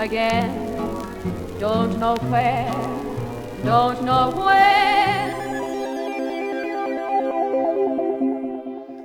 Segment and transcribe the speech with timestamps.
[0.00, 0.48] again.
[1.60, 2.72] Don't know where,
[3.64, 5.28] don't know when.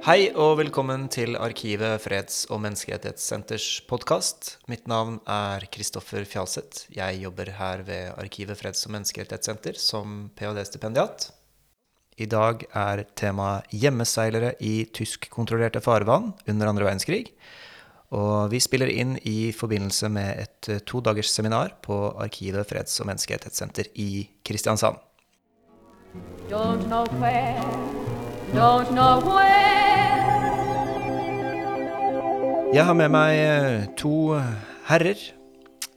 [0.05, 4.59] Hei og velkommen til Arkivet freds- og menneskerettighetssenters podkast.
[4.69, 6.85] Mitt navn er Kristoffer Fjalseth.
[6.93, 11.31] Jeg jobber her ved Arkivet freds- og menneskerettighetssenter som ph.d.-stipendiat.
[12.21, 17.33] I dag er temaet hjemmeseilere i tyskkontrollerte farvann under andre verdenskrig.
[18.15, 23.09] Og vi spiller inn i forbindelse med et eh, todagers seminar på Arkivet freds- og
[23.09, 25.01] menneskerettighetssenter i Kristiansand.
[26.47, 27.59] Don't know where,
[28.55, 29.83] don't know where.
[32.71, 34.15] Jeg har med meg eh, to
[34.87, 35.19] herrer.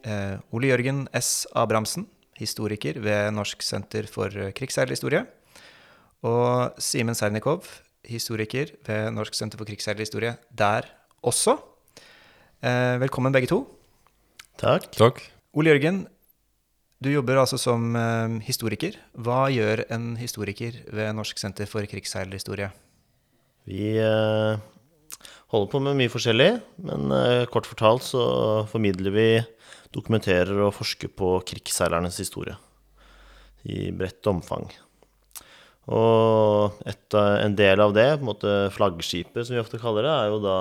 [0.03, 1.47] Eh, Ole Jørgen S.
[1.55, 2.09] Abrahamsen,
[2.39, 5.23] historiker ved Norsk senter for krigsseilhistorie.
[6.27, 7.63] Og Simen Sernikov,
[8.03, 10.91] historiker ved Norsk senter for krigsseilhistorie der
[11.23, 11.61] også.
[12.59, 13.61] Eh, velkommen, begge to.
[14.59, 14.89] Takk.
[14.99, 15.21] Takk.
[15.55, 16.01] Ole Jørgen,
[16.99, 18.97] du jobber altså som eh, historiker.
[19.15, 22.73] Hva gjør en historiker ved Norsk senter for krigsseilhistorie?
[23.71, 24.59] Vi eh,
[25.55, 26.51] holder på med mye forskjellig,
[26.83, 28.27] men eh, kort fortalt så
[28.73, 29.29] formidler vi,
[29.95, 32.59] dokumenterer og forsker på krigsseilernes historie
[33.71, 34.67] i bredt omfang.
[35.95, 40.17] Og et, en del av det, på en måte flaggskipet som vi ofte kaller det,
[40.19, 40.59] er jo da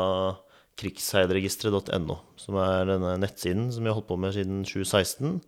[0.77, 5.39] krigsseilregisteret.no, som er denne nettsiden som vi har holdt på med siden 2016,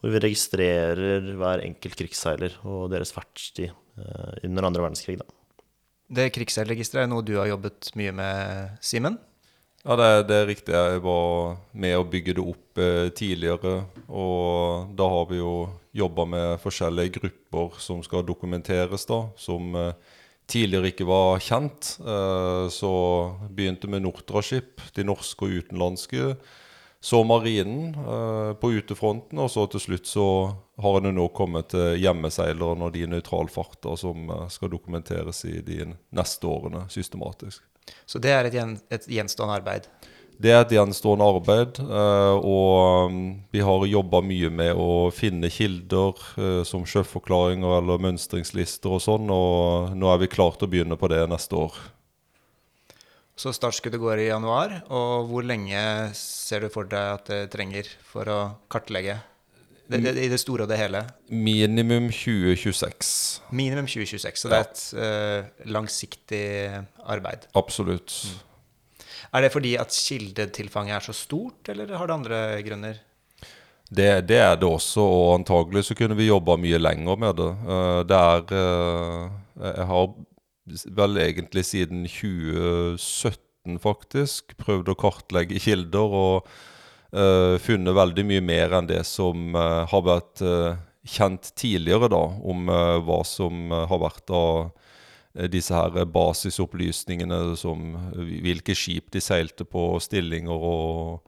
[0.00, 5.18] hvor vi registrerer hver enkelt krigsseiler og deres fartstid eh, under andre verdenskrig.
[5.20, 5.28] da.
[6.10, 9.20] Det krigsseilregisteret er noe du har jobbet mye med, Simen?
[9.80, 10.72] Ja, det, det er riktig.
[10.76, 13.84] Jeg var med å bygge det opp eh, tidligere.
[14.12, 15.54] Og da har vi jo
[15.96, 19.22] jobba med forskjellige grupper som skal dokumenteres, da.
[19.40, 19.94] Som eh,
[20.50, 21.94] tidligere ikke var kjent.
[22.00, 22.94] Eh, så
[23.50, 26.34] begynte med Nortraship, de norske og utenlandske.
[27.00, 30.26] Så Marinen eh, på utefronten, og så til slutt så
[30.80, 35.94] har det nå kommet til hjemmeseilerne og de nøytralfarter som eh, skal dokumenteres i de
[36.16, 37.64] neste årene systematisk.
[38.04, 39.88] Så det er et, gjen, et gjenstående arbeid.
[40.40, 45.50] Det er et gjenstående arbeid, eh, og mm, vi har jobba mye med å finne
[45.52, 50.72] kilder eh, som sjøforklaringer eller mønstringslister og sånn, og nå er vi klare til å
[50.72, 51.76] begynne på det neste år.
[53.36, 55.80] Så startskuddet går i januar, og hvor lenge
[56.16, 58.40] ser du for deg at det trenger for å
[58.72, 59.20] kartlegge
[59.90, 61.04] det, det, i det store og det hele?
[61.28, 63.14] Minimum 2026.
[63.52, 66.44] Minimum 2026, så det er et uh, langsiktig
[67.00, 67.48] arbeid.
[67.58, 68.22] Absolutt.
[69.32, 73.00] Er det fordi at kildetilfanget er så stort, eller har det andre grunner?
[73.90, 77.50] Det, det er det også, og antagelig så kunne vi jobba mye lenger med det.
[77.74, 79.30] Eh, Det er eh,
[79.66, 80.10] Jeg har
[80.94, 86.46] vel egentlig siden 2017 faktisk prøvd å kartlegge kilder, og
[87.12, 90.40] uh, funnet veldig mye mer enn det som har vært
[91.10, 94.70] kjent tidligere, da, om hva som har vært av
[95.52, 101.20] disse her basisopplysningene som hvilke skip de seilte på, stillinger og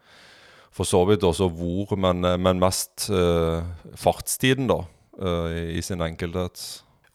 [0.72, 3.60] for så vidt også hvor, men, eh, men mest uh,
[3.98, 4.80] fartstiden, da,
[5.20, 6.62] uh, i, sin enkelthet.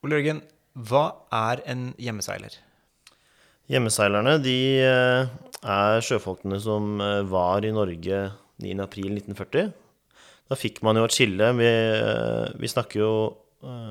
[0.05, 0.43] Ole Jørgen,
[0.77, 2.59] hva er en hjemmeseiler?
[3.67, 5.31] Hjemmeseilerne de eh,
[5.67, 8.21] er sjøfolkene som eh, var i Norge
[8.63, 9.73] 9.4.1940.
[10.47, 11.49] Da fikk man jo et skille.
[11.57, 13.35] Vi, eh, vi snakker jo eh,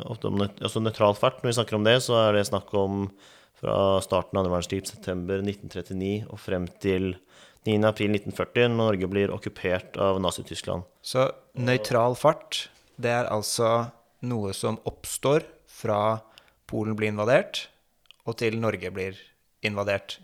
[0.09, 1.42] ofte om nøyt, altså nøytral fart.
[1.42, 3.06] Når vi snakker om det, så er det snakk om
[3.56, 7.14] fra starten av andre verdenskrig, september 1939, og frem til
[7.66, 10.84] 9.4.1940, når Norge blir okkupert av Nazi-Tyskland.
[11.03, 12.66] Så nøytral fart,
[13.00, 13.88] det er altså
[14.26, 16.20] noe som oppstår fra
[16.66, 17.66] Polen blir invadert,
[18.26, 19.32] og til Norge blir invadert.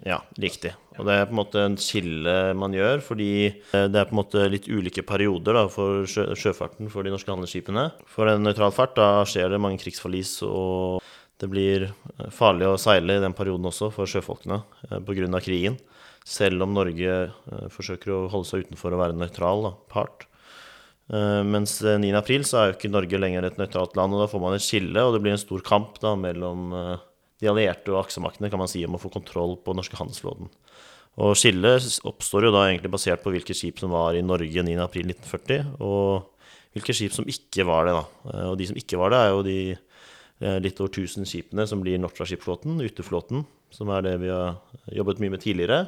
[0.06, 0.74] Ja, riktig.
[1.00, 4.14] Og det er på en måte en skille man gjør, fordi eh, det er på
[4.14, 7.88] en måte litt ulike perioder da, for sjø sjøfarten for de norske handelsskipene.
[8.12, 11.00] For en nøytral fart da skjer det mange krigsforlis, og
[11.42, 15.40] det blir eh, farlig å seile i den perioden også for sjøfolkene eh, pga.
[15.40, 15.80] krigen.
[16.22, 17.32] Selv om Norge
[17.74, 20.28] forsøker å holde seg utenfor å være nøytral da, part.
[21.10, 22.12] Mens eh, 9.
[22.16, 24.64] april så er jo ikke Norge lenger et nøytralt land, og da får man et
[24.64, 26.70] skille, og det blir en stor kamp da mellom
[27.42, 30.50] de allierte og aksemaktene kan man si, om å få kontroll på norske handelsflåten.
[31.20, 34.76] Og skillet oppstår jo da egentlig basert på hvilke skip som var i Norge 9.
[34.80, 36.30] april 1940, og
[36.72, 37.96] hvilke skip som ikke var det.
[37.98, 38.04] da.
[38.32, 41.66] Eh, Og de som ikke var det, er jo de eh, litt over 1000 skipene
[41.68, 43.44] som blir Nortra-skipflåten, uteflåten,
[43.74, 44.56] som er det vi har
[44.94, 45.82] jobbet mye med tidligere.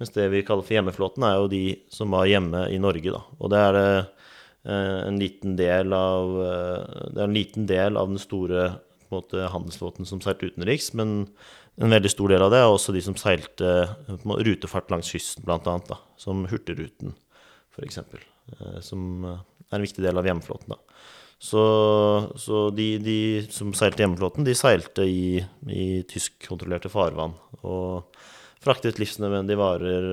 [0.00, 3.12] Mens det vi kaller for hjemmeflåten, er jo de som var hjemme i Norge.
[3.12, 3.20] da.
[3.42, 6.32] Og det er eh, en liten del av
[7.12, 8.70] Det er en liten del av den store
[9.12, 11.26] på en måte, handelsflåten som seilte utenriks, men
[11.80, 13.72] en veldig stor del av det er også de som seilte
[14.24, 17.14] rutefart langs kysten, blant annet, da, som Hurtigruten,
[17.76, 18.00] f.eks.
[18.00, 20.74] eh, som er en viktig del av hjemmeflåten.
[20.74, 20.80] da.
[21.42, 21.62] Så,
[22.38, 23.18] så de, de,
[23.50, 25.40] som seilte hjemmeflåten, de seilte i,
[25.74, 27.34] i tyskkontrollerte farvann
[27.66, 28.14] og
[28.62, 30.06] fraktet livsnødvendige varer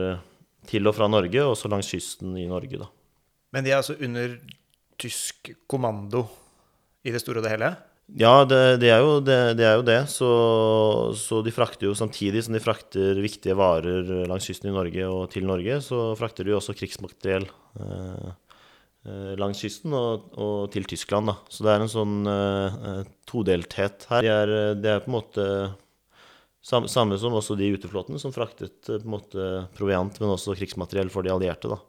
[0.70, 2.82] til og fra Norge, og også langs kysten i Norge.
[2.82, 2.90] da.
[3.54, 4.40] Men de er altså under
[5.00, 6.26] tysk kommando
[7.06, 7.72] i det store og det hele?
[8.18, 10.00] Ja, det, det, er, jo det, det er jo det.
[10.10, 10.30] Så,
[11.20, 15.28] så, de frakter jo samtidig som de frakter viktige varer langs kysten i Norge og
[15.34, 17.46] til Norge, så frakter de jo også krigsmateriell.
[17.80, 18.32] Eh,
[19.08, 21.32] Eh, langs kysten og, og, til Tyskland.
[21.32, 21.38] Da.
[21.52, 24.26] Så det er en sånn eh, todelthet her.
[24.26, 25.46] Det er, det er, på en måte
[26.60, 29.48] samme, samme som også de uteflåtene som fraktet på en måte
[29.78, 31.72] proviant, men også krigsmateriell for de allierte.
[31.72, 31.80] Da.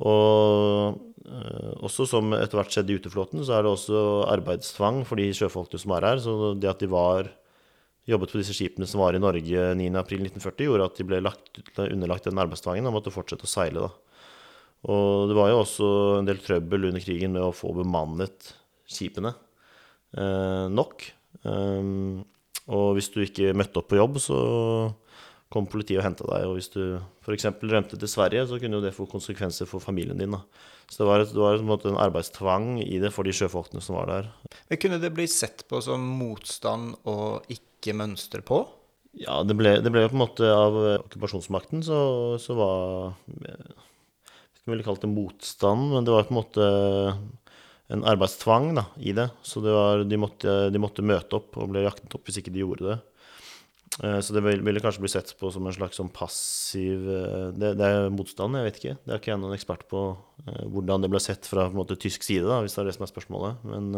[0.00, 0.96] Og
[1.28, 5.28] uh, også som etter hvert skjedde i uteflåten, så er det også arbeidstvang for de
[5.36, 6.22] sjøfolkene som er her.
[6.24, 7.28] Så det at de var
[8.10, 12.26] jobbet på disse skipene som var i Norge 9.4.1940, gjorde at de ble lagt, underlagt
[12.26, 13.86] den arbeidstvangen og måtte fortsette å seile.
[13.86, 14.10] da.
[14.90, 15.88] Og det var jo også
[16.18, 18.54] en del trøbbel under krigen med å få bemannet
[18.90, 19.34] skipene
[20.16, 21.04] eh, nok.
[21.44, 22.22] Um,
[22.70, 24.38] og hvis du ikke møtte opp på jobb, så
[25.50, 26.46] kom politiet og henta deg.
[26.48, 26.82] Og hvis du
[27.24, 27.48] f.eks.
[27.62, 30.36] rømte til Sverige, så kunne jo det få konsekvenser for familien din.
[30.36, 30.42] Da.
[30.90, 33.98] Så det var, et, det var en, en, arbeidstvang i det for de sjøfolkene som
[33.98, 34.30] var der.
[34.70, 38.62] Men Kunne det bli sett på som motstand og ikke mønstre på?
[39.18, 41.98] Ja, det ble, det ble jo på en måte av okkupasjonsmakten så,
[42.38, 43.16] så var
[44.60, 46.66] som ville kalt det motstand, men det var på en måte
[47.90, 49.26] en arbeidstvang da, i det.
[49.42, 52.52] Så det var, de, måtte, de, måtte, møte opp og ble jaktet opp hvis ikke
[52.54, 52.98] de gjorde det.
[53.98, 57.72] Eh, så det ville kanskje bli sett på som en slags sånn passiv eh, det,
[57.80, 58.98] det, er motstand, jeg vet ikke.
[59.02, 60.04] Det er ikke jeg noen ekspert på
[60.46, 63.06] eh, hvordan det ble sett fra måte, tysk side, da, hvis det er det som
[63.06, 63.66] er spørsmålet.
[63.66, 63.90] Men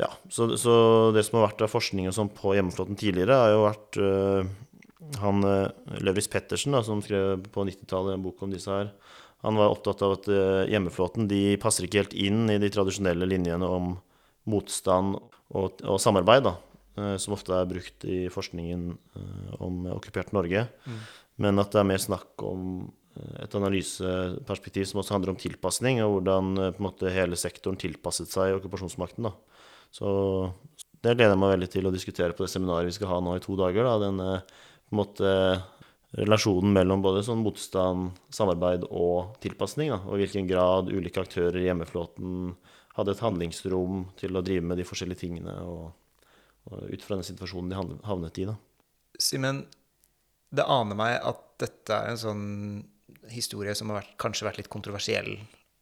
[0.00, 0.74] ja, så, så
[1.14, 3.98] det som har vært av forskning og sånn på hjemmeflåten tidligere, har jo vært
[5.20, 5.44] han
[6.00, 8.92] Løvris Pettersen, da, som skrev på 90-tallet en bok om disse her,
[9.44, 10.28] han var opptatt av at
[10.68, 13.94] hjemmeflåten de passer ikke helt inn i de tradisjonelle linjene om
[14.48, 16.54] motstand og, og samarbeid, da,
[17.22, 18.86] som ofte er brukt i forskningen
[19.20, 20.66] eh, om okkupert Norge.
[20.86, 21.02] Mm.
[21.44, 22.90] Men at det er mer snakk om
[23.42, 28.30] et analyseperspektiv som også handler om tilpasning, og hvordan på en måte hele sektoren tilpasset
[28.30, 29.26] seg okkupasjonsmakten.
[29.26, 29.32] Da.
[29.92, 30.10] Så
[31.02, 33.34] det gleder jeg meg veldig til å diskutere på det seminaret vi skal ha nå
[33.36, 33.88] i to dager.
[33.88, 33.96] Da.
[34.04, 35.32] Denne på en måte
[36.18, 39.92] relasjonen mellom både sånn motstand, samarbeid og tilpasning.
[39.94, 42.52] Da, og i hvilken grad ulike aktører i hjemmeflåten
[42.96, 45.90] hadde et handlingsrom til å drive med de forskjellige tingene og
[46.70, 48.46] ut fra den situasjonen de havnet i.
[48.48, 48.56] da.
[49.20, 49.64] Simen,
[50.50, 52.44] det aner meg at dette er en sånn
[53.30, 55.34] historie som har vært, kanskje vært litt kontroversiell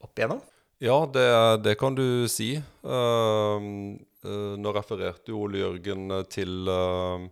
[0.05, 0.40] opp igjennom?
[0.82, 1.29] Ja, det,
[1.64, 2.52] det kan du si.
[2.87, 3.58] Uh,
[4.26, 7.26] uh, nå refererte jo Ole Jørgen til uh,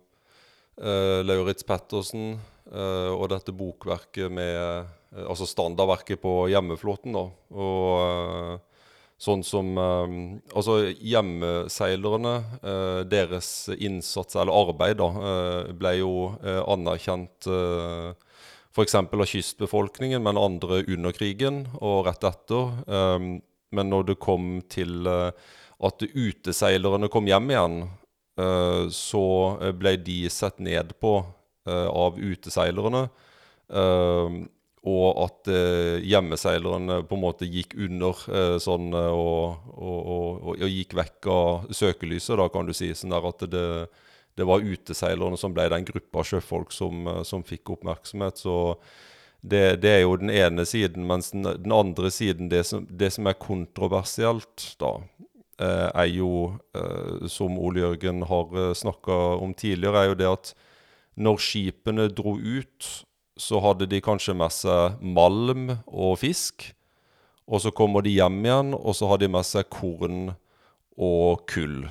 [1.23, 2.35] Lauritz Pettersen
[2.67, 7.21] Uh, og dette bokverket med uh, Altså standardverket på hjemmeflåten, da.
[7.55, 8.76] Og uh,
[9.17, 12.33] sånn som Altså hjemmeseilerne,
[13.09, 15.09] deres innsats eller arbeid, da,
[15.73, 16.11] ble jo
[16.69, 18.11] anerkjent uh,
[18.75, 18.95] f.eks.
[18.95, 22.75] av kystbefolkningen, men andre under krigen og rett etter.
[22.85, 23.31] Um,
[23.73, 27.81] men når det kom til at uteseilerne kom hjem igjen,
[28.93, 29.25] så
[29.75, 31.17] ble de sett ned på
[31.67, 33.09] Eh, av uteseilerne.
[34.85, 40.67] Eh, og at eh, hjemmeseilerne på en måte gikk under sånn og, og, og, og,
[40.69, 42.93] gikk vekk av søkelyset, da kan du si.
[42.95, 43.67] Sånn der at det,
[44.37, 48.37] det var uteseilerne som ble den gruppa sjøfolk som, som fikk oppmerksomhet.
[48.37, 48.77] Så
[49.41, 51.07] det, det, er jo den ene siden.
[51.07, 54.99] Mens den, den andre siden, det som, det som, er kontroversielt, da,
[55.57, 56.53] er jo,
[57.33, 60.51] som Ole Jørgen har snakka om tidligere, er jo det at
[61.17, 62.89] når skipene dro ut,
[63.37, 66.71] så hadde de kanskje med seg malm og fisk.
[67.47, 70.33] Og så kommer de hjem igjen, og så har de med seg korn
[70.97, 71.85] og kull.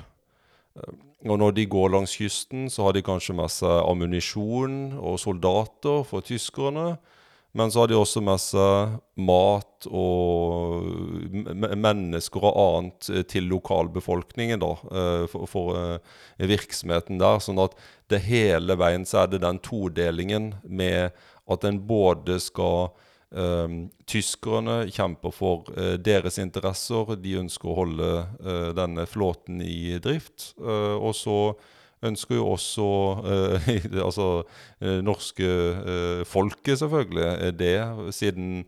[1.26, 6.04] Og når de går langs kysten, så har de kanskje med seg ammunisjon og soldater
[6.06, 6.96] for tyskerne.
[7.56, 10.82] Men så har de også med seg mat og
[11.56, 17.40] mennesker og annet eh, til lokalbefolkningen, da, eh, for, for eh, virksomheten der.
[17.40, 17.78] Sånn at
[18.12, 21.16] det hele veien så er det den todelingen med
[21.50, 22.90] at en både skal
[23.36, 29.98] Um, tyskerne kjemper for uh, deres interesser, de ønsker å holde uh, denne flåten i
[30.02, 30.52] drift.
[30.62, 31.38] Uh, og så
[32.06, 32.86] ønsker jo også
[34.06, 34.26] altså
[35.02, 35.46] norske
[36.28, 37.78] folket, selvfølgelig, det.
[38.12, 38.66] Siden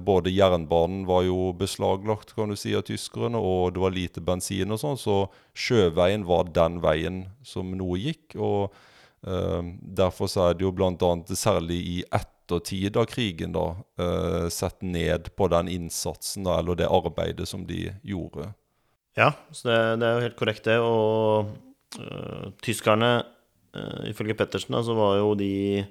[0.00, 4.72] både jernbanen var jo beslaglagt kan du si, av tyskerne, og det var lite bensin
[4.72, 5.18] og sånn, så
[5.52, 8.32] sjøveien var den veien som noe gikk.
[8.40, 8.72] og
[9.24, 11.10] derfor så er det jo bl.a.
[11.32, 16.90] særlig i ettertid av krigen da, eh, sett ned på den innsatsen da, eller det
[16.92, 18.50] arbeidet som de gjorde.
[19.16, 20.76] Ja, så det, det er jo helt korrekt, det.
[20.82, 21.54] Og
[22.00, 23.24] øh, tyskerne,
[23.76, 25.86] øh, ifølge Pettersen, da, så var jo de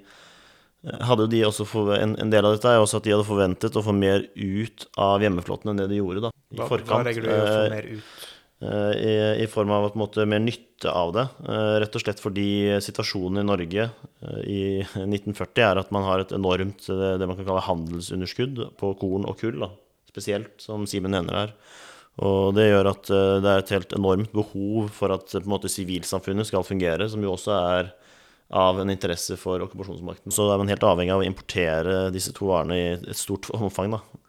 [0.84, 1.64] hadde jo de også
[1.96, 4.84] en, en del av dette er også at de hadde forventet å få mer ut
[5.00, 6.26] av hjemmeflåten enn det de gjorde.
[6.26, 7.08] da, i Hva, hva forkant.
[7.08, 8.24] legger du i å få mer ut?
[8.64, 11.24] Eh, i, I form av måte mer nytte av det.
[11.48, 12.48] eh, Rett og slett fordi
[12.84, 17.46] situasjonen i Norge eh, i 1940 er at man har et enormt det man kan
[17.46, 19.70] kalle handelsunderskudd på korn og kull, da,
[20.10, 21.56] spesielt, som Simen nevner her.
[22.24, 23.08] Og det gjør at
[23.42, 27.56] det er et helt enormt behov for at måte sivilsamfunnet skal fungere, som jo også
[27.58, 27.88] er
[28.54, 30.30] av en interesse for okkupasjonsmakten.
[30.34, 33.96] Så er man helt avhengig av å importere disse to varene i et stort omfang.
[33.96, 34.23] da.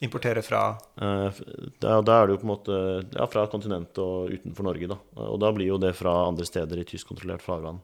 [0.00, 1.32] Importere fra Eh,
[1.80, 2.78] Da, da er det jo på en måte
[3.16, 4.98] ja, fra kontinentet og utenfor Norge, da.
[5.30, 7.80] Og da blir jo det fra andre steder i tyskkontrollert farvann.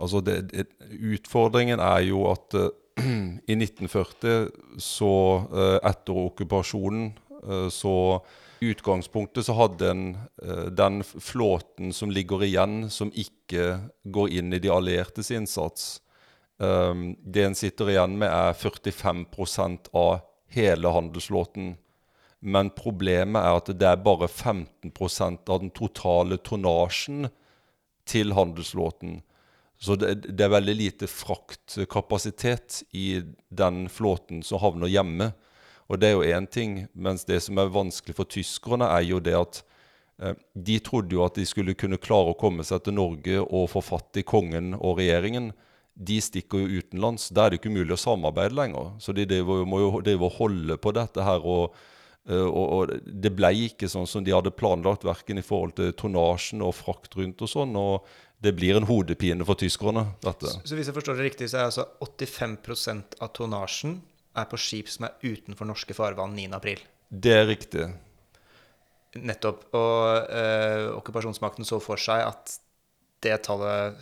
[0.00, 0.66] Altså det, det,
[0.96, 2.70] utfordringen er jo at uh,
[3.52, 4.48] i 1940,
[4.80, 5.14] så
[5.52, 7.10] uh, etter okkupasjonen,
[7.44, 7.94] uh, så
[8.60, 10.02] i utgangspunktet så hadde en
[10.76, 16.02] den flåten som ligger igjen, som ikke går inn i de alliertes innsats,
[16.60, 20.18] det en sitter igjen med, er 45% av
[20.54, 21.74] hele handelsflåten.
[22.40, 27.28] Men problemet er at det er bare 15% av den totale tonnasjen
[28.08, 29.20] til handelsflåten.
[29.80, 35.30] Så det, det er veldig lite fraktkapasitet i den flåten som havner hjemme.
[35.88, 39.20] Og det er jo én ting, mens det som er vanskelig for tyskerne, er jo
[39.24, 39.62] det at
[40.20, 43.70] eh, de trodde jo at de skulle kunne klare å komme seg til Norge og
[43.72, 45.50] få fatt i kongen og regjeringen.
[46.00, 47.28] De stikker jo utenlands.
[47.28, 48.94] Da er det ikke mulig å samarbeide lenger.
[49.04, 51.44] Så de driver, må jo drive og holde på dette her.
[51.44, 51.74] og
[52.28, 55.94] Eh, og, og det ble ikke sånn som de hadde planlagt, verken i forhold til
[55.96, 57.74] tonnasjen og frakt rundt og sånn.
[57.78, 58.06] Og
[58.44, 60.52] det blir en hodepine for tyskerne, dette.
[60.64, 63.98] Så hvis jeg forstår det riktig, så er altså 85% av tonnasjen
[64.38, 66.86] er på skip som er utenfor norske farvann 9.4.
[67.10, 67.88] Det er riktig.
[69.18, 69.66] Nettopp.
[69.74, 72.56] Og øh, okkupasjonsmakten så for seg at
[73.24, 73.98] det tallet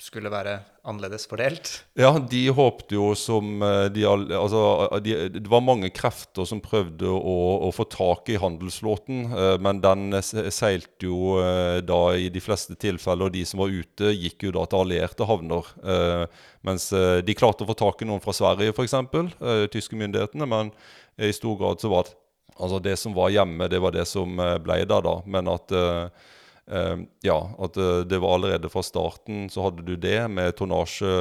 [0.00, 1.68] skulle være annerledes fordelt.
[1.98, 4.62] Ja, de håpte jo som eh, de, altså,
[5.04, 7.36] de, Det var mange krefter som prøvde å,
[7.68, 12.74] å få tak i handelsflåten, eh, men den seilte jo eh, da i de fleste
[12.80, 15.70] tilfeller, og de som var ute, gikk jo da til allierte havner.
[15.86, 16.26] eh,
[16.66, 20.50] Mens eh, de klarte å få tak i noen fra Sverige, f.eks., eh, tyske myndighetene,
[20.50, 20.74] men
[21.22, 22.18] i stor grad så var det
[22.54, 25.14] Altså det som var hjemme, det var det som eh, ble der, da.
[25.26, 26.33] Men at eh, eh,
[26.66, 31.12] ja, at eh, det var allerede fra starten så hadde du det med tonnasje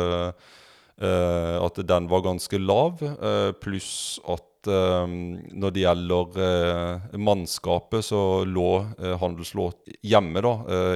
[1.03, 5.07] eh, At den var ganske lav, eh, pluss at eh,
[5.51, 8.85] når det gjelder mannskapet, så lå
[9.19, 10.53] handelsflåt hjemme da,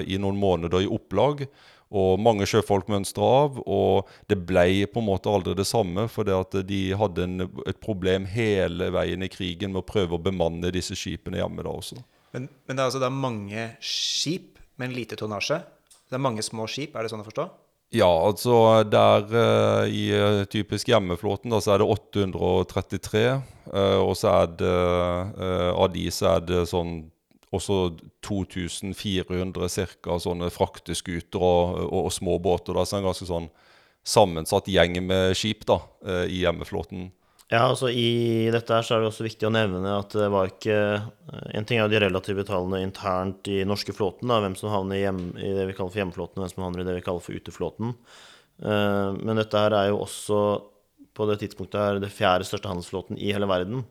[0.07, 1.47] i noen måneder i opplag.
[1.87, 6.09] Og mange sjøfolk mønstra av, og det ble på en måte aldri det samme.
[6.11, 10.15] For det at de hadde en, et problem hele veien i krigen med å prøve
[10.15, 12.03] å bemanne disse skipene hjemme da også.
[12.35, 15.61] Men, men det er altså det er mange skip med en lite tonnasje.
[16.07, 17.47] Det er mange små skip, er det sånn å forstå?
[17.95, 23.21] Ja, altså der uh, i eh, typisk hjemmeflåten da, så er det 833.
[23.71, 24.73] Uh, og så er det
[25.39, 26.97] uh, Av de så er det sånn
[27.55, 27.77] også
[28.27, 32.75] 2400 cirka sånne frakteskuter og, og, og små båter.
[32.75, 33.47] Da, så er det en ganske sånn
[34.07, 37.09] sammensatt gjeng med skip da, eh, i hjemmeflåten.
[37.47, 40.49] Ja, altså I dette her så er det også viktig å nevne at det var
[40.49, 40.77] ikke
[41.55, 44.99] En ting er jo de relative tallene internt i norske flåten, da, hvem som havner
[44.99, 47.23] hjem, i det vi kaller for hjemmeflåten, og hvem som havner i det vi kaller
[47.23, 47.93] for uteflåten.
[48.59, 50.39] Eh, Men dette her er jo også
[51.15, 53.85] på det tidspunktet her det fjerde største handelsflåten i hele verden.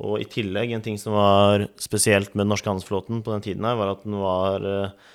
[0.00, 3.68] Og i tillegg, en ting som var spesielt med den norske handelsflåten på den tiden
[3.68, 5.12] her, var at den var eh,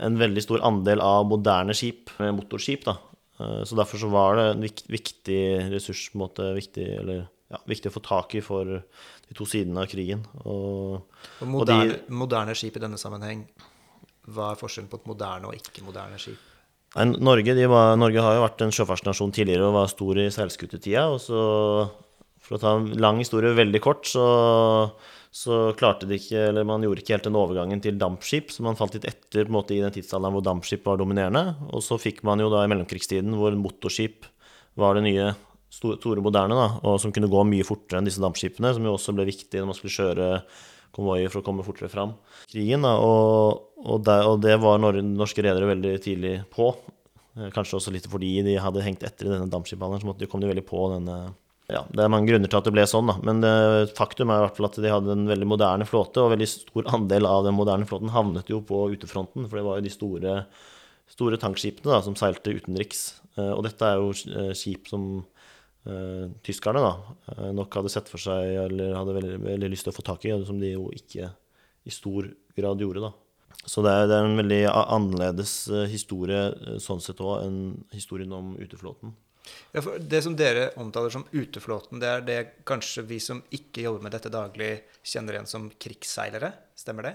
[0.00, 2.96] en veldig stor andel av moderne skip, motorskip, da.
[3.40, 5.40] Eh, Så derfor så var det en viktig
[5.72, 9.46] ressurs, på en måte, viktig, eller, ja, viktig å få tak i for de to
[9.46, 10.24] sidene av krigen.
[10.44, 11.02] Og,
[11.40, 13.46] Og moderne, moderne skip i denne sammenheng,
[14.28, 16.38] hva er forskjellen på et moderne og ikke-moderne skip?
[16.96, 20.30] nei, Norge, de var, Norge har jo vært en sjøfartsnasjon tidligere og var stor i
[20.32, 21.06] seilskutetida.
[21.12, 21.40] Og så,
[22.40, 24.24] for å ta en lang historie veldig kort, så,
[25.34, 28.78] så klarte de ikke, eller man gjorde ikke helt den overgangen til dampskip, så man
[28.78, 31.58] falt litt etter på en måte i den tidsalderen hvor dampskip var dominerende.
[31.68, 34.26] Og så fikk man jo da i mellomkrigstiden hvor motorskip
[34.78, 35.28] var det nye
[35.68, 39.14] store, moderne, da, og som kunne gå mye fortere enn disse dampskipene, som jo også
[39.16, 40.28] ble viktig når man skulle kjøre
[40.96, 42.14] konvoier for å komme fortere fram.
[42.48, 46.72] Krigen, da, og, og, der, og det var norske redere veldig tidlig på.
[47.36, 50.50] Eh, Kanskje også litt fordi de hadde hengt etter i denne dampskiphandelen, så kom de
[50.50, 51.18] veldig på denne
[51.68, 53.18] ja, Det er mange grunner til at det ble sånn, da.
[53.24, 53.52] men det,
[53.98, 56.90] faktum er i hvert fall at de hadde en veldig moderne flåte, og veldig stor
[56.96, 60.40] andel av den moderne flåten havnet jo på utefronten, for det var jo de store
[61.08, 63.02] store tankskipene da, som seilte utenriks.
[63.38, 65.06] Eh, og dette er jo eh, skip som
[65.88, 66.90] uh, tyskerne da,
[67.32, 70.26] eh, nok hadde sett for seg eller hadde veldig, veldig lyst til å få tak
[70.28, 71.30] i, som de jo ikke
[71.88, 73.08] i stor grad gjorde.
[73.08, 73.12] da.
[73.68, 77.58] Så det er, det er en veldig annerledes eh, historie eh, sånn sett òg enn
[77.94, 79.14] historien om uteflåten.
[79.72, 82.38] Ja, det som dere omtaler som uteflåten, det er det
[82.68, 84.70] kanskje vi som ikke jobber med dette daglig,
[85.04, 86.52] kjenner igjen som krigsseilere?
[86.78, 87.14] Stemmer det?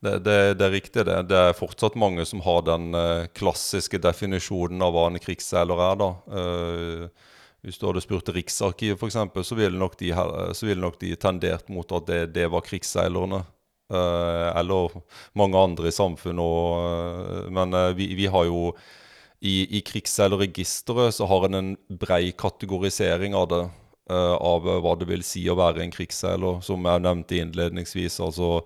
[0.00, 1.16] Det, det, det er riktig, det.
[1.30, 5.98] Det er fortsatt mange som har den eh, klassiske definisjonen av hva en krigsseiler er.
[5.98, 6.10] da.
[6.38, 7.32] Eh,
[7.66, 12.20] hvis du hadde spurt Riksarkivet f.eks., så så ville nok de tendert mot at det,
[12.36, 13.42] det var krigsseilerne.
[13.90, 14.94] Eh, eller
[15.34, 17.50] mange andre i samfunnet òg.
[17.50, 18.70] men vi, vi har jo
[19.40, 23.62] i, i krigsseilerregisteret så har en en brei kategorisering av det.
[24.08, 28.20] Uh, av hva det vil si å være en krigsseiler, som jeg nevnte innledningsvis.
[28.24, 28.62] altså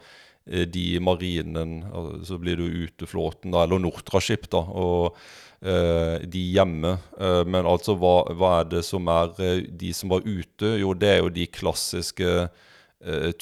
[0.46, 1.80] eh, de i marinen,
[2.22, 5.16] så blir det jo uteflåten, da, eller Nortraship, da, og
[5.62, 6.96] eh, de hjemme.
[7.18, 10.76] Eh, men altså, hva, hva er det som er eh, de som var ute?
[10.82, 12.70] Jo, det er jo de klassiske eh,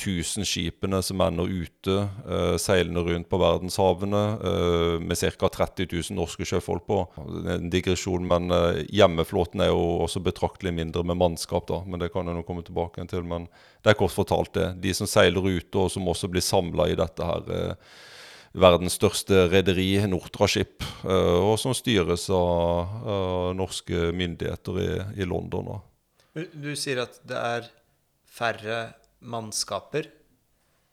[0.00, 5.48] tusenskipene som ender ute, eh, seilende rundt på verdenshavene, eh, med ca.
[5.48, 7.00] 30 000 norske sjøfolk på.
[7.46, 11.82] En digresjon, men eh, hjemmeflåten er jo også betraktelig mindre med mannskap, da.
[11.84, 13.22] Men det kan jeg nå komme tilbake til.
[13.22, 13.48] Men
[13.84, 14.80] det er kort fortalt det.
[14.80, 17.74] De som seiler ute, og som også blir samla i dette her eh,
[18.52, 24.80] verdens største rederi, Nortraship, eh, og som styres av, norske myndigheter
[25.20, 25.76] i, London.
[26.32, 27.68] Du sier at det er
[28.30, 28.80] færre
[29.20, 30.08] mannskaper,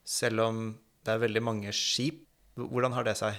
[0.04, 0.64] selv om
[1.04, 2.24] det er veldig mange skip.
[2.58, 3.36] Hvordan har det seg?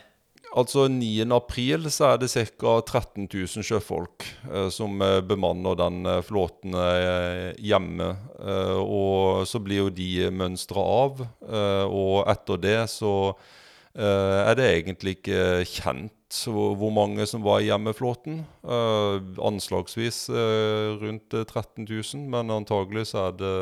[0.58, 1.28] Altså 9.
[1.36, 2.80] april så er det ca.
[2.82, 8.10] 13 000 sjøfolk eh, som eh, bemanner den eh, flåten eh, hjemme.
[8.40, 14.58] Eh, og så blir jo de mønstra av, eh, og etter det så eh, er
[14.58, 16.16] det egentlig ikke kjent
[16.50, 18.42] hvor, hvor mange som var i hjemmeflåten.
[18.66, 19.18] Eh,
[19.52, 23.58] anslagsvis eh, rundt eh, 13 000, men antagelig så er det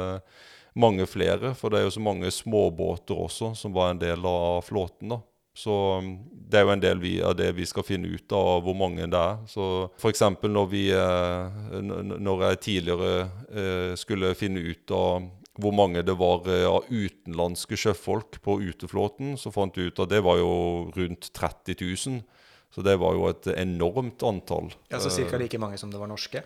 [0.78, 4.62] mange flere, for det er jo så mange småbåter også som var en del av
[4.68, 5.16] flåten.
[5.16, 5.22] da.
[5.58, 8.62] Så um, det er jo en del vi, av det vi skal finne ut av
[8.66, 9.40] hvor mange det er.
[9.50, 10.22] Så f.eks.
[10.46, 13.10] når vi eh, Når jeg tidligere
[13.50, 15.26] eh, skulle finne ut av
[15.58, 20.13] hvor mange det var eh, av utenlandske sjøfolk på uteflåten, så fant vi ut at
[20.13, 20.52] det var jo
[20.94, 22.22] rundt 30 000.
[22.70, 24.70] Så det var jo et enormt antall.
[24.92, 25.40] Ja, så Ca.
[25.42, 26.44] like mange som det var norske?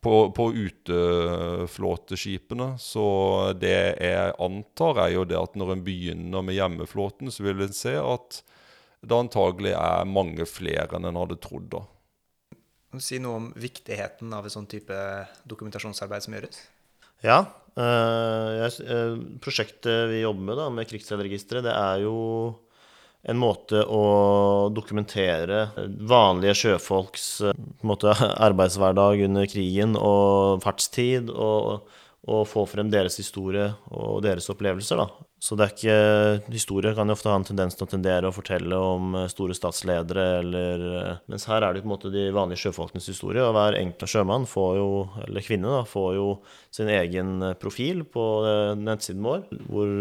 [0.00, 2.78] På, på uteflåteskipene.
[2.80, 7.62] Så det jeg antar, er jo det at når en begynner med hjemmeflåten, så vil
[7.66, 8.28] en se at
[9.00, 11.68] det antagelig er mange flere enn en hadde trodd.
[11.72, 11.80] da.
[12.90, 14.96] Kan du Si noe om viktigheten av et sånn type
[15.48, 16.58] dokumentasjonsarbeid som gjøres?
[17.24, 17.38] Ja.
[17.78, 18.70] Øh, jeg,
[19.44, 22.16] prosjektet vi jobber med da, med krigsseilregisteret, det er jo
[23.28, 24.02] en måte å
[24.72, 25.66] dokumentere
[26.08, 28.14] vanlige sjøfolks eh, måte,
[28.48, 31.90] arbeidshverdag under krigen og fartstid, og,
[32.30, 35.02] og få frem deres historie og deres opplevelser.
[35.02, 35.26] da.
[35.40, 38.34] Så det er ikke Historie kan jo ofte ha en tendens til å tendere å
[38.36, 42.26] fortelle om eh, store statsledere, eller eh, Mens her er det på en måte de
[42.32, 44.90] vanlige sjøfolkenes historie, og hver enkelt sjømann får jo,
[45.26, 46.26] eller kvinne da, får jo
[46.72, 48.26] sin egen profil på
[48.80, 49.94] nettsiden vår, hvor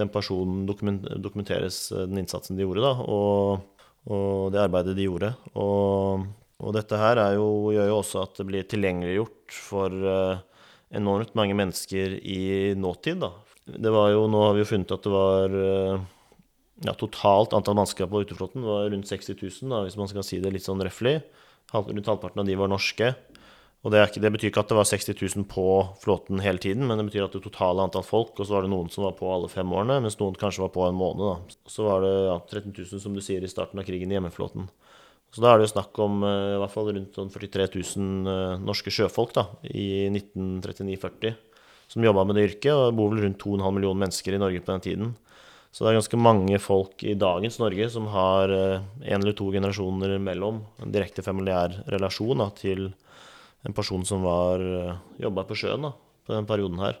[0.00, 5.32] den personen dokumenteres eh, den innsatsen de gjorde, da, og, og det arbeidet de gjorde.
[5.54, 6.26] Og,
[6.62, 10.42] og dette her er jo, gjør jo også at det blir tilgjengeliggjort for eh,
[10.98, 12.42] enormt mange mennesker i
[12.78, 13.32] nåtid, da.
[13.62, 16.02] Det var jo, nå har vi jo funnet at det var eh,
[16.86, 20.40] ja, totalt antall mannskap på uteflåten var rundt 60 000, da, hvis man skal si
[20.42, 21.20] det litt sånn røffelig.
[21.72, 23.12] Halv, rundt halvparten av de var norske.
[23.82, 25.66] Og det, ikke, det betyr ikke at det var 60 000 på
[25.98, 28.70] flåten hele tiden, men det betyr at det totale antall folk, og så var det
[28.70, 31.22] noen som var på alle fem årene, mens noen kanskje var på en måned.
[31.26, 31.56] da.
[31.66, 34.70] Så var det ja, 13 000, som du sier, i starten av krigen i hjemmeflåten.
[35.34, 38.30] Så da er det jo snakk om eh, i hvert fall rundt sånn 43 000
[38.30, 41.34] eh, norske sjøfolk da, i 1939-40
[41.90, 44.62] som jobba med det yrket, og det bor vel rundt 2,5 millioner mennesker i Norge
[44.62, 45.12] på den tiden.
[45.72, 50.18] Så det er ganske mange folk i dagens Norge som har én eller to generasjoner
[50.20, 52.90] mellom en direkte familiær relasjon da, til
[53.62, 54.62] en person som var
[55.22, 55.92] jobba på sjøen da,
[56.26, 56.98] på den perioden her.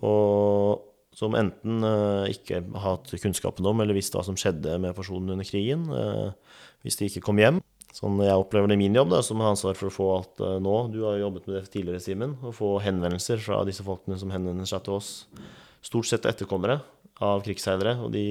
[0.00, 5.34] Og som enten eh, ikke hatt kunnskapen om eller visste hva som skjedde med personen
[5.34, 7.60] under krigen, eh, hvis de ikke kom hjem.
[7.92, 10.40] Sånn jeg opplever det i min jobb, da, som har ansvar for å få alt
[10.40, 10.76] eh, nå.
[10.94, 12.38] Du har jo jobbet med det tidligere, Simen.
[12.40, 15.12] Å få henvendelser fra disse folkene som henvender seg til oss.
[15.84, 16.80] Stort sett etterkommere
[17.22, 17.98] av krigsseilere.
[18.06, 18.26] Og de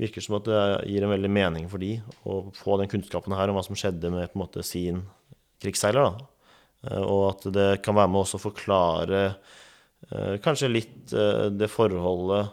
[0.00, 3.52] virker som at det gir en veldig mening for de å få den kunnskapen her
[3.52, 5.04] om hva som skjedde med måte sin
[5.60, 6.08] krigsseiler.
[6.08, 6.31] da.
[6.88, 11.70] Eh, Og at det kan være med også å forklare eh, kanskje litt eh, det
[11.70, 12.52] forholdet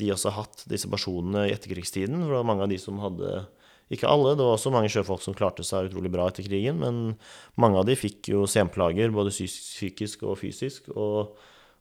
[0.00, 2.22] de også har hatt, disse personene i etterkrigstiden.
[2.22, 3.44] For det var mange av de som hadde
[3.90, 7.16] Ikke alle, det var også mange sjøfolk som klarte seg utrolig bra etter krigen, men
[7.58, 10.92] mange av de fikk jo senplager, både psykisk og fysisk.
[10.94, 11.34] Og,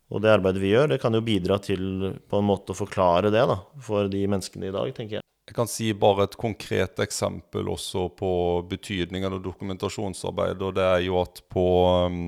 [0.10, 3.30] og det arbeidet vi gjør, det kan jo bidra til på en måte å forklare
[3.30, 5.29] det da, for de menneskene i dag, tenker jeg.
[5.50, 8.32] Jeg kan si bare et konkret eksempel også på
[8.70, 10.62] betydningen av dokumentasjonsarbeid.
[10.62, 11.64] og Det er jo at på
[12.06, 12.20] um,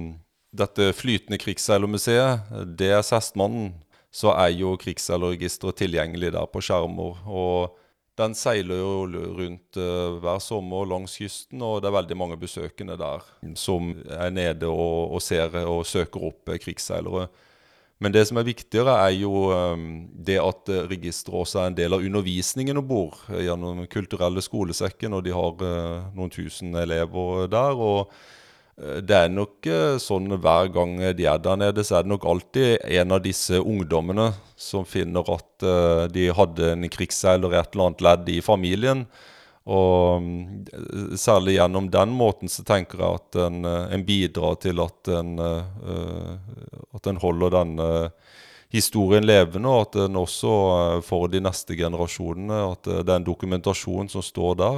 [0.50, 3.76] dette flytende krigsseilermuseet, DSS-mannen,
[4.10, 7.22] så er jo krigsseilerregisteret tilgjengelig der på skjermer.
[7.30, 7.78] og
[8.18, 9.06] den seiler jo
[9.38, 13.24] rundt uh, hver sommer langs kysten, og det er veldig mange besøkende der
[13.56, 17.30] som er nede og, og ser og søker opp krigsseilere.
[18.02, 19.88] Men det som er viktigere, er jo um,
[20.26, 25.26] det at registeret også er en del av undervisningen om bord gjennom kulturelle skolesekken, og
[25.28, 27.78] de har uh, noen tusen elever der.
[27.78, 28.14] og
[28.82, 29.68] det er nok
[30.02, 33.60] sånn hver gang de er der nede, så er det nok alltid en av disse
[33.60, 35.66] ungdommene som finner at
[36.10, 39.04] de hadde en krigsseiler i et eller annet ledd i familien.
[39.72, 44.82] Og mm, særlig gjennom den måten så tenker jeg at en, eh, en bidrar til
[44.84, 46.36] at en, uh,
[46.96, 47.88] at en holder denne
[48.72, 50.52] historien levende, og at en også
[51.04, 54.78] for de neste generasjonene At det er en dokumentasjon som står der,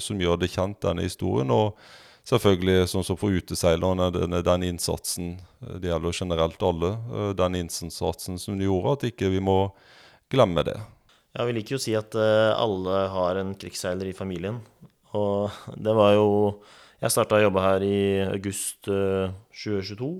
[0.00, 1.52] som gjør det kjent, denne historien.
[1.52, 1.76] Og
[2.24, 6.94] selvfølgelig, sånn som for uteseilerne, den, den innsatsen Det gjelder generelt alle.
[7.36, 9.58] Den innsatsen som de gjorde, at ikke vi må
[10.32, 10.80] glemme det.
[11.32, 14.60] Ja, Vi liker jo å si at uh, alle har en krigsseiler i familien.
[15.16, 15.48] Og
[15.84, 16.28] det var jo
[17.02, 17.96] Jeg starta å jobbe her i
[18.28, 20.12] august uh, 2022.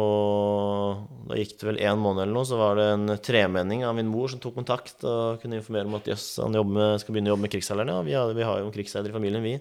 [0.00, 3.96] Og da gikk det vel én måned eller noe, så var det en tremenning av
[3.98, 7.32] min mor som tok kontakt og kunne informere om at jøss, han med, skal begynne
[7.32, 7.96] å jobbe med krigsseilerne.
[7.96, 9.56] Ja, vi har, vi har jo en krigsseiler i familien, vi.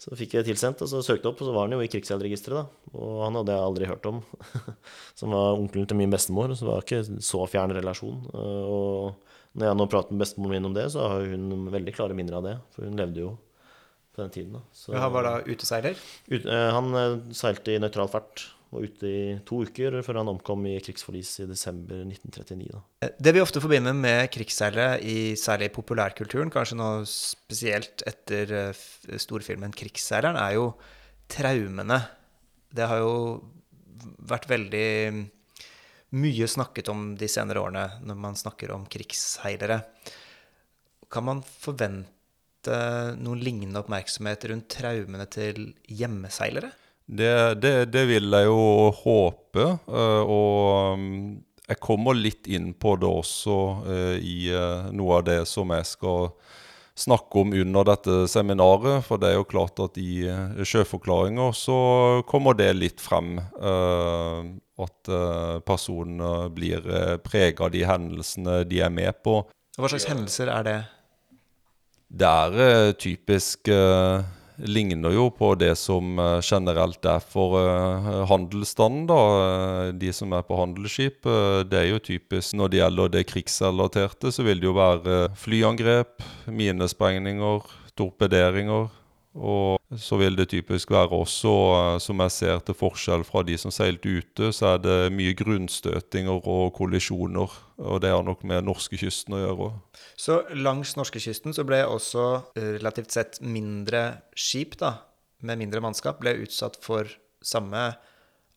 [0.00, 1.90] Så fikk jeg tilsendt, og så søkte jeg opp, og så var han jo i
[1.92, 2.94] krigsseilregisteret, da.
[2.96, 4.22] Og han hadde jeg aldri hørt om.
[5.20, 8.22] som var onkelen til min bestemor, så det var ikke så fjern relasjon.
[8.32, 11.94] Uh, og når jeg nå prater med bestemoren min om det, så har hun veldig
[11.96, 12.56] klare minner av det.
[12.74, 13.34] For hun levde jo
[14.14, 14.54] på den tiden.
[14.58, 14.62] Da.
[14.76, 15.98] Så, han var da uteseiler?
[16.30, 18.46] Ut, eh, han eh, seilte i nøytral fart.
[18.70, 22.68] Var ute i to uker før han omkom i krigsforlis i desember 1939.
[22.70, 22.82] Da.
[23.02, 28.70] Eh, det vi ofte forbinder med krigsseilere, i særlig populærkulturen, kanskje nå spesielt etter
[29.18, 30.70] storfilmen 'Krigsseileren', er jo
[31.30, 31.98] traumene.
[32.70, 33.14] Det har jo
[34.30, 34.86] vært veldig
[36.16, 39.82] mye snakket om de senere årene når man snakker om krigsseilere.
[41.10, 42.76] Kan man forvente
[43.18, 46.72] noen lignende oppmerksomhet rundt traumene til hjemmeseilere?
[47.10, 49.66] Det, det, det vil jeg jo håpe.
[49.90, 51.22] Eh, og mm,
[51.66, 53.56] jeg kommer litt inn på det også
[53.90, 56.30] eh, i eh, noe av det som jeg skal
[57.00, 59.02] snakke om under dette seminaret.
[59.08, 60.22] For det er jo klart at i
[60.62, 61.80] sjøforklaringer så
[62.30, 63.38] kommer det litt frem
[64.86, 69.42] at uh, personene blir uh, prega av de hendelsene de er med på.
[69.78, 70.76] Hva slags hendelser er det?
[72.10, 73.72] Det er uh, typisk
[74.60, 77.54] Ligner jo på det som generelt er for
[78.28, 79.20] handelsstanden, da.
[79.96, 81.24] De som er på handelsskip.
[81.64, 86.20] det er jo typisk når det gjelder det krigsrelaterte, så vil det jo være flyangrep,
[86.44, 88.90] minesprengninger, torpederinger
[89.38, 93.56] og så vil det typisk være også, eh, som jeg ser til forskjell fra de
[93.58, 97.54] som seilte ute, så er det mye grunnstøtinger og kollisjoner.
[97.78, 99.70] Og det har nok med norskekysten å gjøre.
[100.18, 102.26] Så langs norskekysten så ble også
[102.58, 104.96] eh, relativt sett mindre skip, da,
[105.46, 107.06] med mindre mannskap, ble utsatt for
[107.40, 107.92] samme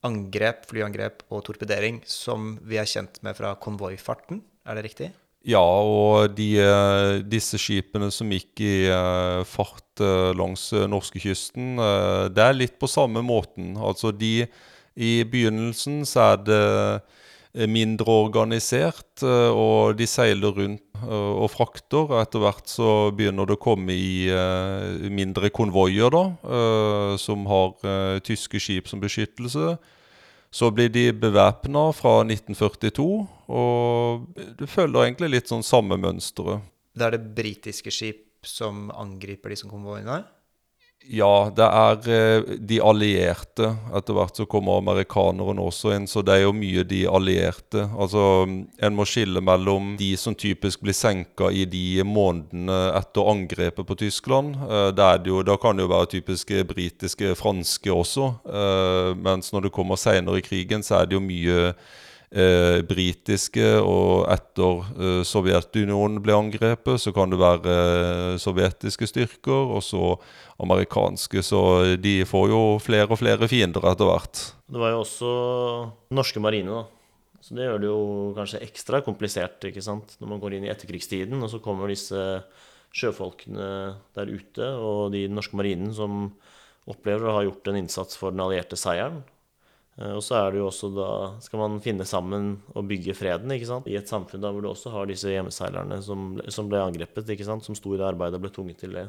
[0.03, 4.41] angrep, flyangrep og torpedering som vi er kjent med fra konvoifarten.
[4.65, 5.13] Er det riktig?
[5.45, 8.75] Ja, og de, eh, disse skipene som gikk i
[9.45, 13.75] fart uh, langs uh, norskekysten, uh, det er litt på samme måten.
[13.77, 14.47] Altså de
[14.95, 22.13] I begynnelsen så er det mindre organisert, og de seiler rundt og frakter.
[22.17, 28.89] Etter hvert så begynner det å komme i mindre konvoier, da, som har tyske skip
[28.89, 29.75] som beskyttelse.
[30.53, 33.07] Så blir de bevæpna fra 1942,
[33.53, 36.65] og du følger egentlig litt sånn samme mønsteret.
[36.93, 40.23] Det er det britiske skip som angriper disse konvoiene?
[41.03, 43.73] Ja, det er eh, de allierte.
[43.95, 47.83] Etter hvert så kommer amerikanerne også inn, så det er jo mye de allierte.
[47.91, 48.45] Altså,
[48.79, 53.97] En må skille mellom de som typisk blir senka i de månedene etter angrepet på
[53.99, 54.55] Tyskland.
[54.63, 58.29] Eh, jo, da kan det jo være typiske britiske, franske også.
[58.47, 61.73] Eh, mens når det kommer seinere i krigen, så er det jo mye
[62.33, 69.77] eh, britiske, og etter eh, Sovjetunionen ble angrepet, så kan det være eh, sovjetiske styrker,
[69.77, 70.15] og så
[70.63, 71.43] amerikanske.
[71.45, 71.61] Så
[72.01, 74.43] de får jo flere og flere fiender etter hvert.
[74.65, 75.31] Det var jo også
[76.17, 77.03] norske marine, da.
[77.43, 78.03] Så det gjør det jo
[78.37, 80.13] kanskje ekstra komplisert ikke sant?
[80.21, 82.21] når man går inn i etterkrigstiden, og så kommer disse
[82.93, 83.67] sjøfolkene
[84.15, 86.29] der ute og de norske marinen som
[86.87, 89.21] opplever å ha gjort en innsats for den allierte seieren.
[89.99, 91.09] Eh, Og så er det jo også da
[91.43, 93.89] skal man finne sammen og bygge freden, ikke sant.
[93.89, 97.47] I et samfunn da hvor du også har disse hjemmeseilerne som, som ble angrepet, ikke
[97.47, 97.65] sant.
[97.65, 99.07] Som sto i det arbeidet og ble tvunget til det.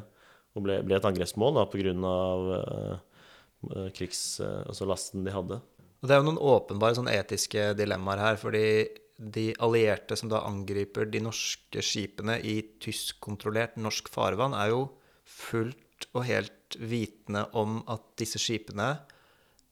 [0.55, 4.39] Og ble, ble et angrepsmål da på grunn av eh, krigs...
[4.39, 5.57] Uh, altså lasten de hadde.
[6.01, 8.67] Og det er jo noen åpenbare sånn etiske dilemmaer her, fordi
[9.15, 14.81] de allierte som da angriper de norske skipene i tyskkontrollert norsk farvann, er jo
[15.25, 18.91] fullt og helt vitende om at disse skipene,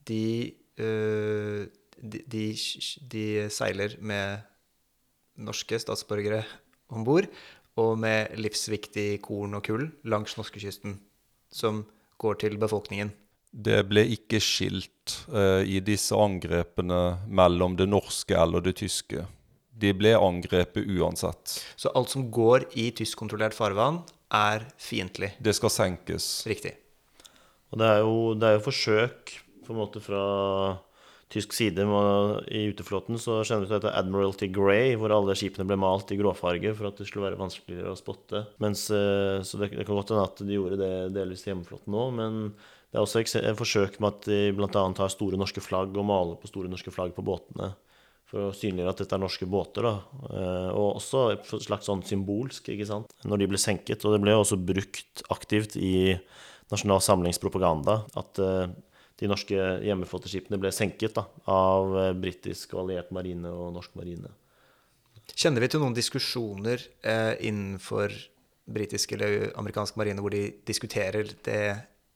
[0.08, 2.46] de, de, de,
[3.12, 4.42] de seiler med
[5.40, 6.44] norske statsborgere
[6.94, 7.28] om bord,
[7.80, 11.00] og med livsviktig korn og kull langs norskekysten,
[11.54, 11.84] som
[12.22, 13.12] går til befolkningen.
[13.54, 19.26] Det ble ikke skilt uh, i disse angrepene mellom det norske eller det tyske.
[19.74, 21.60] De ble angrepet uansett.
[21.78, 24.02] Så alt som går i tyskkontrollert farvann,
[24.34, 25.36] er fiendtlig.
[25.38, 26.26] Det skal senkes.
[26.50, 26.74] Riktig.
[27.74, 29.34] Og det er jo, det er jo forsøk
[29.66, 30.24] på en måte fra
[31.34, 35.66] tysk side med, i uteflåten så kjenner vi til dette Admiralty Grey, hvor alle skipene
[35.70, 38.44] ble malt i gråfarge for at det skulle være vanskeligere å spotte.
[38.64, 41.98] Mens, eh, så det, det kan godt hende at de gjorde det delvis i hjemmeflåten
[41.98, 42.44] òg, men
[42.94, 44.84] det er også et forsøk med at de bl.a.
[45.00, 47.72] har store norske flagg og maler på store norske flagg på båtene.
[48.30, 49.86] For å synliggjøre at dette er norske båter.
[49.86, 49.96] da.
[50.30, 53.14] Eh, Og også et slags sånn symbolsk, ikke sant.
[53.26, 54.06] Når de ble senket.
[54.06, 56.14] Og det ble også brukt aktivt i
[56.70, 58.68] Nasjonal Samlings at eh,
[59.22, 64.32] de norske hjemmeflåteskipene ble senket da, av eh, britisk og alliert marine og norsk marine.
[65.34, 68.14] Kjenner vi til noen diskusjoner eh, innenfor
[68.74, 71.64] britisk eller amerikansk marine hvor de diskuterer det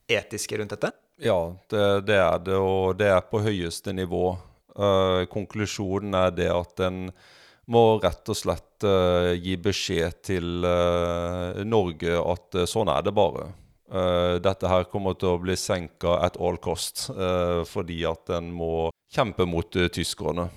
[0.07, 0.91] etiske rundt dette?
[1.21, 1.39] Ja,
[1.71, 4.35] det, det er det, og det er på høyeste nivå.
[4.77, 7.07] Eh, konklusjonen er det at en
[7.67, 13.15] må rett og slett eh, gi beskjed til eh, Norge at eh, sånn er det
[13.17, 13.49] bare.
[13.87, 18.49] Eh, dette her kommer til å bli senka at all cost, uh, fordi at en
[18.51, 20.49] må kjempe mot uh, tyskerne.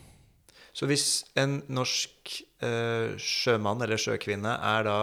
[0.74, 1.06] Så hvis
[1.38, 4.98] en norsk sjømann eller sjøkvinne er da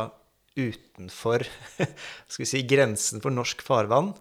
[0.58, 1.44] utenfor
[2.30, 4.12] skal vi si, grensen for norsk farvann,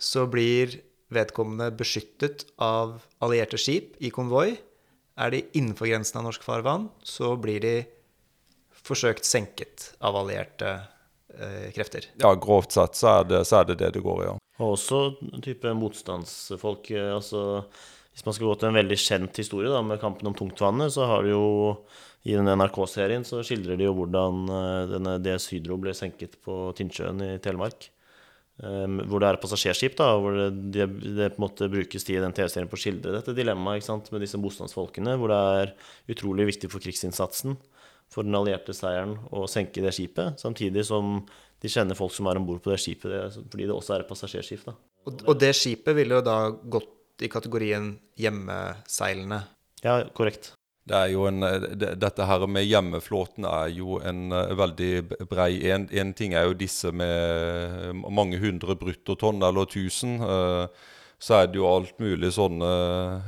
[0.00, 0.74] så blir
[1.10, 4.54] vedkommende beskyttet av allierte skip i konvoi.
[5.20, 7.74] Er de innenfor grensen av norsk farvann, så blir de
[8.80, 10.88] forsøkt senket av allierte eh,
[11.74, 12.10] krefter.
[12.20, 14.36] Ja, grovt sett så er det så er det, det det går i, ja.
[14.60, 15.00] Og også
[15.32, 16.90] en type motstandsfolk.
[16.92, 17.64] eh, altså
[18.12, 21.06] Hvis man skal gå til en veldig kjent historie da, med kampen om tungtvannet, så
[21.06, 21.78] har det jo
[22.28, 26.68] i den NRK-serien så skildrer de jo hvordan eh, denne DS Hydro ble senket på
[26.76, 27.88] Tinnsjøen i Telemark.
[28.60, 30.84] Um, hvor det er passasjerskip, da, hvor det, det,
[31.16, 34.20] det på en måte brukes tid i den TV-serien på å skildre dette dilemmaet med
[34.20, 35.72] disse motstandsfolkene, hvor det er
[36.12, 37.56] utrolig viktig for krigsinnsatsen,
[38.10, 41.20] for den allierte seieren, å senke det skipet, samtidig som
[41.60, 44.04] de kjenner folk som er om bord på det skipet, det, fordi det også er
[44.04, 44.64] et passasjerskip.
[44.66, 44.76] da.
[45.06, 49.42] Og, og det skipet ville jo da gått i kategorien hjemmeseilende.
[49.84, 50.54] Ja, korrekt.
[50.90, 51.44] Det er jo en,
[51.78, 54.88] det, dette her med hjemmeflåten er jo en eh, veldig
[55.28, 60.16] brei En, en ting er jo disse med mange hundre bruttotonn eller tusen.
[60.24, 60.88] eh,
[61.20, 62.68] så er det jo alt mulig sånne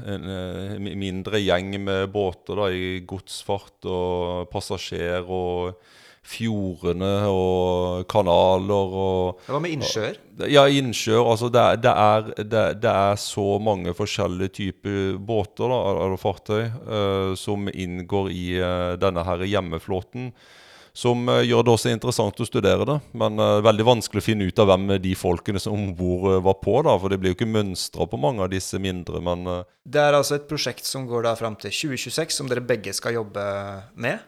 [0.09, 5.77] en, en mindre gjeng med båter da, i godsfart og passasjer og
[6.23, 10.19] fjordene og kanaler og Hva med innsjøer?
[10.49, 11.21] ja, innsjøer.
[11.27, 16.63] Altså det, det, er, det, det er så mange forskjellige typer båter da, eller fartøy
[16.71, 20.31] uh, som inngår i uh, denne her hjemmeflåten.
[20.93, 24.45] Som eh, gjør det også interessant å studere det, men uh, veldig vanskelig å finne
[24.45, 26.75] ut av hvem de folkene som om bord var på.
[26.85, 30.03] da, For det blir jo ikke mønstra på mange av disse mindre, men uh, Det
[30.03, 33.45] er altså et prosjekt som går da fram til 2026, som dere begge skal jobbe
[33.97, 34.21] med.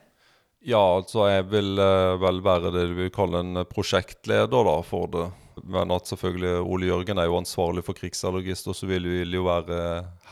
[0.65, 5.13] ja, altså jeg vil uh, vel være det du vil kalle en prosjektleder da, for
[5.13, 5.27] det.
[5.69, 9.45] Men at selvfølgelig Ole Jørgen er jo ansvarlig for krigssalogist, og så vil vi jo
[9.47, 9.77] være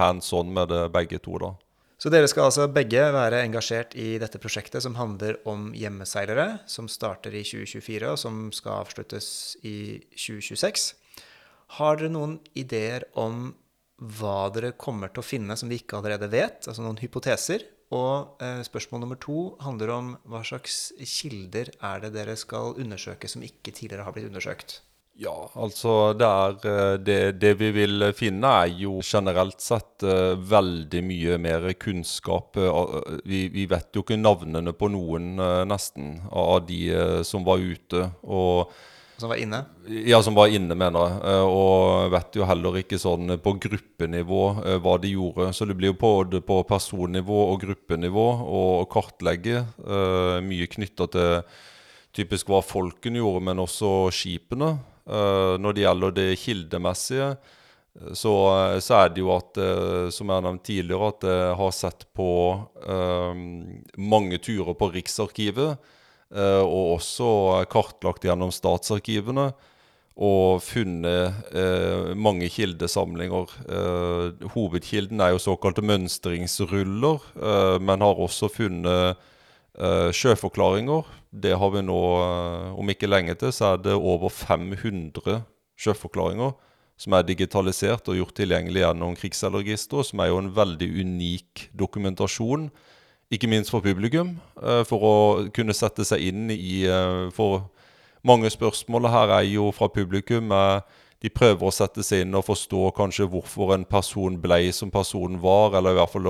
[0.01, 1.53] hands on med det begge to, da.
[2.03, 6.89] Så dere skal altså begge være engasjert i dette prosjektet som handler om hjemmeseilere, som
[6.91, 9.29] starter i 2024 og som skal avsluttes
[9.63, 10.89] i 2026.
[11.79, 13.53] Har dere noen ideer om
[14.19, 16.67] hva dere kommer til å finne som vi ikke allerede vet?
[16.67, 17.69] Altså noen hypoteser?
[17.95, 23.31] Og eh, spørsmål nummer to handler om hva slags kilder er det dere skal undersøke
[23.31, 24.81] som ikke tidligere har blitt undersøkt?
[25.21, 30.33] Ja, altså det, er, eh, det, det vi vil finne er jo generelt sett eh,
[30.41, 32.57] veldig mye mer kunnskap.
[32.57, 35.35] Eh, Vi, vi vet jo ikke navnene på noen
[35.69, 36.81] nesten av de
[37.29, 38.07] som var ute.
[38.25, 38.73] Og
[39.21, 39.61] Som var inne?
[40.09, 41.43] Ja, som var inne, mener jeg.
[41.45, 44.43] Og vet jo heller ikke sånn på gruppenivå
[44.83, 45.51] hva de gjorde.
[45.53, 49.61] Så det blir jo både på personnivå og gruppenivå å kartlegge
[50.43, 51.61] mye knytta til,
[52.17, 54.73] typisk hva folkene gjorde, men også skipene.
[55.13, 57.33] Eh, når det gjelder det kildemessige,
[58.17, 58.35] så,
[58.81, 62.07] så, er det jo at, eh, som jeg har nevnt tidligere, at jeg har sett
[62.17, 62.31] på
[62.81, 63.43] eh,
[64.01, 65.77] mange turer på Riksarkivet,
[66.33, 67.27] Uh, og også
[67.69, 69.51] kartlagt gjennom statsarkivene,
[70.23, 73.53] og funnet eh, mange kildesamlinger.
[73.65, 77.25] Eh, hovedkilden er jo såkalte mønstringsruller,
[77.81, 79.23] men har også funnet
[79.73, 81.07] sjøforklaringer.
[81.33, 82.01] Det har vi nå,
[82.77, 85.41] om ikke lenge til, så er det over 500
[85.81, 86.53] sjøforklaringer
[87.03, 92.69] som er digitalisert og gjort tilgjengelig gjennom Krigsseilregisteret, som er jo en veldig unik dokumentasjon,
[93.33, 95.15] ikke minst for publikum, eh, for å
[95.57, 97.65] kunne sette seg inn i eh, For
[98.23, 100.53] mange spørsmål her er jo fra publikum
[101.23, 105.39] de prøver å sette seg inn og forstå kanskje hvorfor en person ble som personen
[105.43, 106.29] var, eller i hvert fall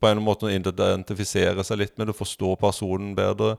[0.00, 3.56] på en måte identifisere seg litt med det, forstå personen bedre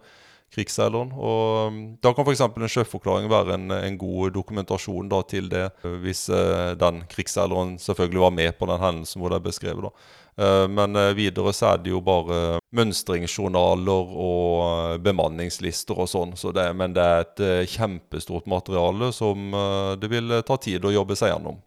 [0.52, 1.14] krigsseileren.
[1.16, 2.44] Og um, Da kan f.eks.
[2.44, 5.68] en sjøforklaring være en, en, god dokumentasjon da, til det,
[6.04, 9.88] hvis uh, den krigsseileren selvfølgelig var med på den hendelsen hvor det er beskrevet.
[9.88, 10.20] da.
[10.40, 16.38] Uh, men uh, videre så er det jo bare mønstringsjournaler og bemanningslister og sånn.
[16.40, 19.52] Så det, men det er et kjempestort materiale som
[20.00, 21.60] det vil ta tid å jobbe seg gjennom.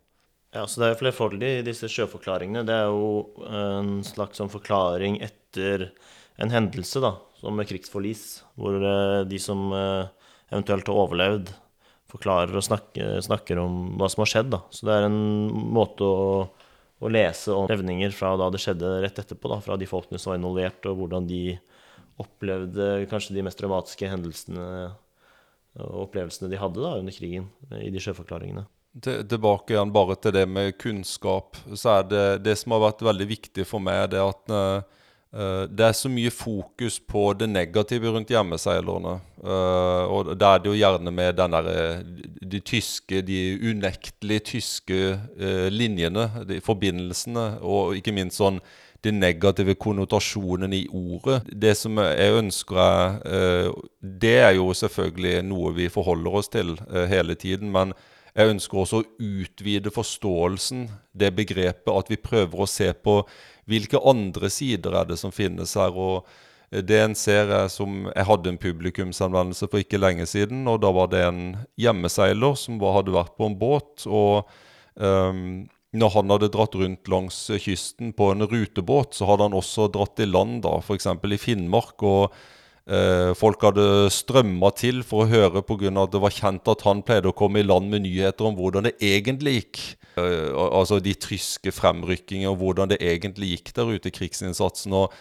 [0.54, 2.64] Ja, så Det er jo flerfoldig disse sjøforklaringene.
[2.64, 5.90] Det er jo en slags sånn forklaring etter
[6.40, 8.24] en hendelse, da som med krigsforlis,
[8.58, 10.08] hvor eh, de som eh,
[10.52, 11.52] eventuelt har overlevd,
[12.14, 14.52] forklarer og snakker, snakker, om hva som har skjedd.
[14.54, 14.60] Da.
[14.72, 15.18] Så det er en
[15.74, 16.44] måte å,
[17.04, 20.32] å lese om levninger fra da det skjedde rett etterpå, da, fra de folkene som
[20.32, 21.58] var involvert, og hvordan de
[22.22, 24.66] opplevde kanskje de mest dramatiske hendelsene
[25.82, 28.64] og opplevelsene de hadde da under krigen, i de sjøforklaringene.
[29.02, 31.58] Tilbake igjen bare til det med kunnskap.
[31.74, 34.82] så er Det det som har vært veldig viktig for meg, det er at Uh,
[35.34, 39.16] det er så mye fokus på det negative rundt hjemmeseilerne.
[39.42, 42.04] Uh, og da er det jo gjerne med den der, eh,
[42.54, 45.18] de tyske, de unektelig tyske
[45.74, 48.62] linjene, de forbindelsene, og ikke minst sånn
[49.04, 51.42] de negative konnotasjonene i ordet.
[51.50, 57.34] Det som jeg ønsker er Det er jo selvfølgelig noe vi forholder oss til hele
[57.34, 57.70] tiden.
[57.72, 57.92] men
[58.34, 63.20] jeg ønsker også å utvide forståelsen, det begrepet, at vi prøver å se på
[63.70, 65.94] hvilke andre sider er det som finnes her?
[65.94, 66.26] og
[66.74, 70.66] det en ser er som Jeg hadde en publikumsanvendelse for ikke lenge siden.
[70.66, 74.06] og Da var det en hjemmeseiler som hadde vært på en båt.
[74.06, 74.48] og
[74.96, 79.86] um, når han hadde dratt rundt langs kysten på en rutebåt, så hadde han også
[79.94, 81.06] dratt i land, da, f.eks.
[81.06, 82.02] i Finnmark.
[82.02, 82.63] og Eh,
[83.40, 85.88] folk hadde strømma til for å høre pga.
[86.02, 88.84] at det var kjent at han pleide å komme i land med nyheter om hvordan
[88.84, 89.80] det egentlig gikk.
[90.16, 94.92] Eh, altså de tyske fremrykkingene og hvordan det egentlig gikk der ute i krigsinnsatsen.
[94.94, 95.14] og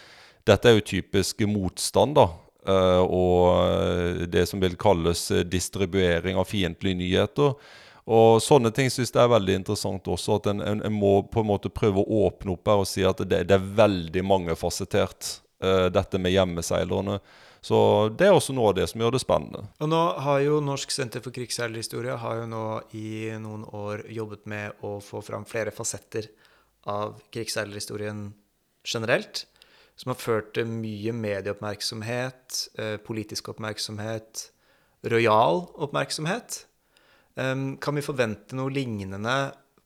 [0.46, 2.28] Dette er jo typisk motstand, da.
[2.64, 7.56] Eh, og det som vil kalles distribuering av fiendtlige nyheter.
[8.04, 10.36] Og Sånne ting synes jeg er veldig interessant også.
[10.38, 13.02] At en, en, en, må på en måte prøve å åpne opp her og si
[13.08, 17.14] at det, det er veldig mangefasettert, dette med hjemmeseilerne.
[17.64, 17.78] Så
[18.12, 19.62] det er også noe av det som gjør det spennende.
[19.80, 22.64] Og nå har jo Norsk senter for krigsseilerhistorie har jo nå
[22.98, 26.28] i noen år jobbet med å få fram flere fasetter
[26.92, 28.26] av krigsseilerhistorien
[28.84, 29.46] generelt.
[29.96, 34.50] Som har ført til mye medieoppmerksomhet, eh, politisk oppmerksomhet,
[35.08, 36.64] rojal oppmerksomhet.
[37.34, 39.36] Kan vi forvente noe lignende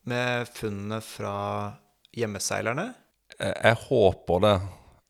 [0.08, 1.36] med funnene fra
[2.12, 2.90] hjemmeseilerne?
[3.38, 4.54] Jeg håper det.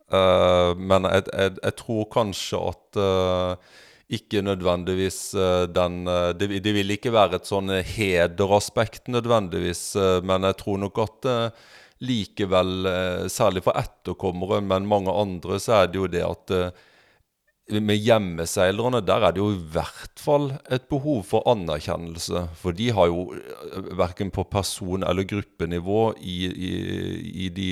[0.09, 5.99] Uh, men jeg, jeg, jeg, tror kanskje at uh, ikke nødvendigvis uh, den
[6.41, 9.83] det, det, vil ikke være et sånn hederaspekt nødvendigvis,
[10.25, 11.29] men jeg tror nok at
[11.99, 12.87] likevel,
[13.29, 16.53] særlig for etterkommere, men mange andre, så er det jo det at
[17.69, 22.47] med hjemmeseilerne, der er det jo i hvert fall et behov for anerkjennelse.
[22.57, 26.73] For de har jo eh, verken på person- eller gruppenivå i, i,
[27.45, 27.71] i de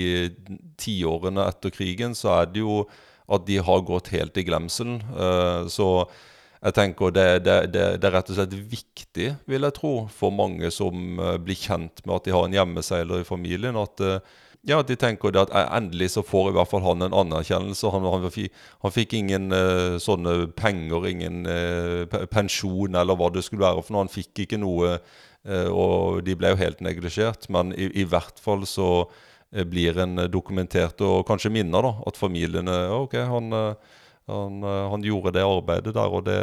[0.80, 2.82] tiårene etter krigen, så er det jo
[3.26, 5.00] at de har gått helt i glemselen.
[5.16, 6.06] Uh, så
[6.60, 10.34] jeg tenker det, det, det, det, er rett og slett viktig, vil jeg tro, for
[10.34, 13.80] mange som uh, blir kjent med at de har en hjemmeseiler i familien.
[13.80, 14.04] at
[14.66, 17.90] ja, de tenker at endelig så får i hvert fall han en anerkjennelse.
[17.94, 18.26] Han, han,
[18.82, 23.94] han fikk ingen uh, sånne penger, ingen uh, pensjon eller hva det skulle være for
[23.94, 24.06] noe.
[24.08, 24.96] Han fikk ikke noe,
[25.46, 27.46] uh, og de ble jo helt neglisjert.
[27.54, 29.06] Men i, i hvert fall så
[29.70, 33.54] blir en dokumentert, og kanskje minner, da, at familiene OK, han,
[34.26, 36.40] han gjorde det arbeidet der, og det,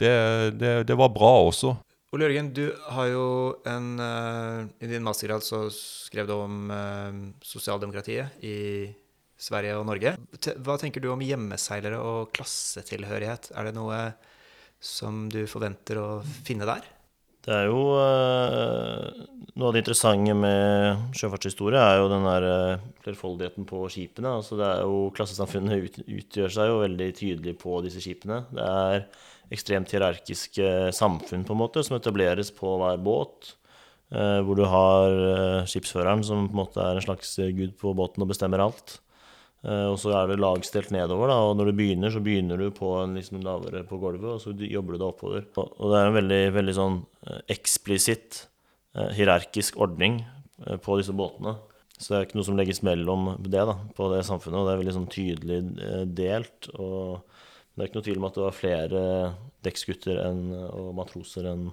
[0.00, 0.14] det,
[0.58, 1.74] det, det var bra også.
[2.14, 3.28] Ole Jørgen, du har jo
[3.66, 8.86] en uh, I din mastergrad så skrev du om uh, sosialdemokratiet i
[9.34, 10.12] Sverige og Norge.
[10.62, 13.50] Hva tenker du om hjemmeseilere og klassetilhørighet?
[13.58, 13.98] Er det noe
[14.78, 16.08] som du forventer å
[16.46, 16.86] finne der?
[17.44, 19.24] Det er jo eh,
[19.58, 22.46] Noe av det interessante med sjøfartshistorie er jo den der
[23.04, 24.38] flerfoldigheten på skipene.
[24.38, 28.44] Altså det er jo Klassesamfunnet ut, utgjør seg jo veldig tydelig på disse skipene.
[28.54, 29.04] Det er
[29.52, 33.54] ekstremt hierarkiske samfunn på en måte som etableres på hver båt.
[34.14, 37.94] Eh, hvor du har eh, skipsføreren som på en måte er en slags gud på
[37.96, 38.98] båten og bestemmer alt.
[39.64, 42.68] Eh, og så er det lagstelt nedover, da, og når du begynner, så begynner du
[42.74, 45.46] på en liksom lavere på gulvet, og så jobber du deg oppover.
[45.56, 46.98] Og, det er en veldig, veldig sånn
[47.50, 48.44] eksplisitt
[48.94, 50.20] hierarkisk ordning
[50.84, 51.56] på disse båtene.
[51.96, 54.74] Så det er ikke noe som legges mellom det, da, på det samfunnet, og det
[54.74, 55.58] er veldig sånn tydelig
[56.14, 56.68] delt.
[56.76, 57.33] Og
[57.74, 59.02] det er ikke noe tvil om at det var flere
[59.66, 61.68] dekksgutter og matroser enn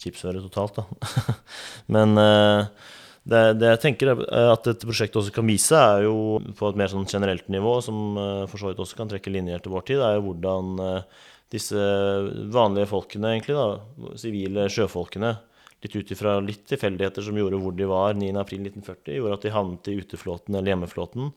[0.00, 1.34] skipsførere totalt, da.
[1.94, 2.88] Men eh,
[3.24, 6.90] det, det, jeg tenker at dette prosjektet også kan vise, er jo på et mer
[6.92, 10.02] sånn generelt nivå, som eh, for så vidt også kan trekke linjer til vår tid,
[10.04, 11.24] er jo hvordan eh,
[11.54, 11.86] disse
[12.52, 15.36] vanlige folkene, egentlig, da, sivile sjøfolkene,
[15.84, 19.92] litt ut ifra litt tilfeldigheter som gjorde hvor de var 9.4.1940, gjorde at de havnet
[19.92, 21.30] i uteflåten eller hjemmeflåten.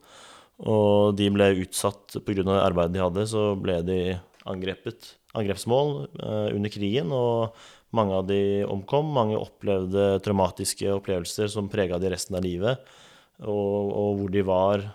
[0.66, 2.45] Og de ble utsatt pga.
[2.64, 3.99] arbeidet de hadde, så ble de
[4.47, 5.14] angrepet.
[5.38, 7.12] Angrepsmål eh, under krigen.
[7.12, 7.58] og
[7.95, 9.12] mange av de omkom.
[9.16, 12.82] Mange opplevde traumatiske opplevelser som prega de resten av livet.
[13.43, 14.88] Og, og, hvor de var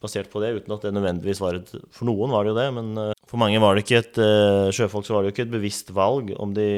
[0.00, 2.68] basert på det, uten at det nødvendigvis var et For noen var det jo det,
[2.72, 5.44] men eh, for mange var det ikke et uh, sjøfolk så var det jo ikke
[5.44, 6.70] et bevisst valg om de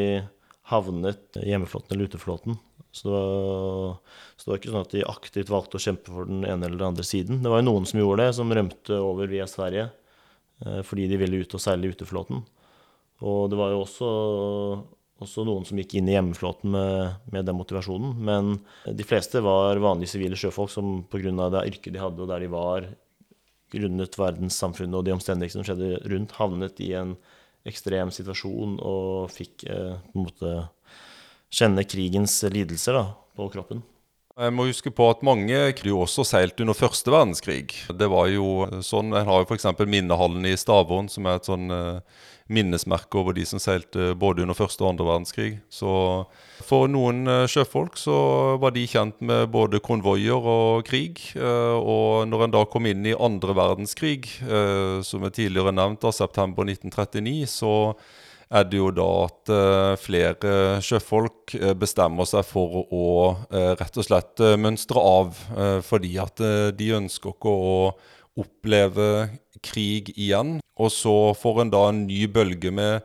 [0.73, 2.59] havnet hjemmeflåten eller uteflåten.
[2.93, 6.29] Så det, var, så det var ikke sånn at de aktivt valgte å kjempe for
[6.29, 7.41] den ene eller den andre siden.
[7.41, 9.87] Det var jo noen som gjorde det, som rømte over via Sverige
[10.67, 12.43] uh, fordi de ville ut og seile uteflåten.
[13.23, 14.11] Og det var jo også
[15.23, 18.17] også noen som gikk inn i hjemmeflåten med, med, den motivasjonen.
[18.27, 21.31] Men de fleste var vanlige sivile sjøfolk som pga.
[21.55, 22.89] det yrket de hadde, og der de var,
[23.73, 27.15] grunnet verdenssamfunnet og de omstendighetene som skjedde rundt, havnet i en
[27.69, 30.53] ekstrem situasjon og fikk eh, på en måte
[31.53, 33.83] kjenne krigens lidelser da, på kroppen.
[34.33, 37.67] Jeg må huske på at mange jo også seilt under første verdenskrig.
[37.93, 39.69] Det var jo sånn, En har jo f.eks.
[39.85, 42.01] Minnehallen i Stavern, som er et sånn eh,
[42.53, 45.51] minnesmerke over de som seilte både under første og andre verdenskrig.
[45.73, 45.93] Så
[46.65, 48.17] for noen eh, sjøfolk så
[48.63, 51.21] var de kjent med både konvoier og krig.
[51.37, 56.09] Eh, og når en da kom inn i andre verdenskrig, eh, som er tidligere nevnt,
[56.09, 57.75] av september 1939, så
[58.53, 59.53] er det jo da at
[60.03, 63.07] flere sjøfolk bestemmer seg for å
[63.51, 65.39] rett og slett mønstre av,
[65.87, 66.43] fordi at
[66.77, 67.79] de ønsker ikke å
[68.39, 69.09] oppleve
[69.65, 70.59] krig igjen.
[70.81, 73.03] Og så får en da en ny bølge med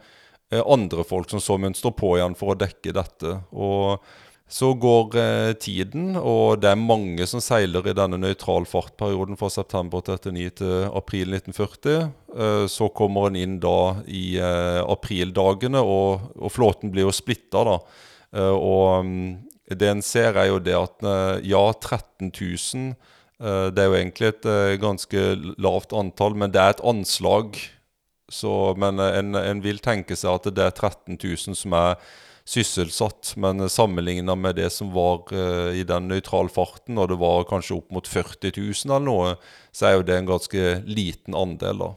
[0.52, 3.36] eh, andre folk som så mønstrer på igjen for å dekke dette.
[3.52, 4.00] Og
[4.48, 9.50] så går eh, tiden, og det er mange som seiler i denne nøytral fartperioden fra
[9.52, 12.08] september 39 til april 1940.
[12.38, 17.66] Eh, så kommer en inn da i eh, aprildagene, og, og, flåten blir jo splitta,
[17.68, 17.78] da.
[18.40, 19.20] Eh, og um,
[19.68, 22.96] det en ser, er jo det at eh, ja, 13 000
[23.38, 24.48] Eh, det er jo egentlig et
[24.82, 25.26] ganske
[25.62, 27.60] lavt antall, men det er et anslag.
[28.30, 31.94] Så, men en, en, vil tenke seg at det er 13 000 som er
[32.48, 33.34] sysselsatt.
[33.36, 35.30] Men sammenligna med det som var
[35.76, 39.38] i den nøytrale farten, og det var kanskje opp mot 40 000 eller noe,
[39.76, 41.94] så er jo det en ganske liten andel, da.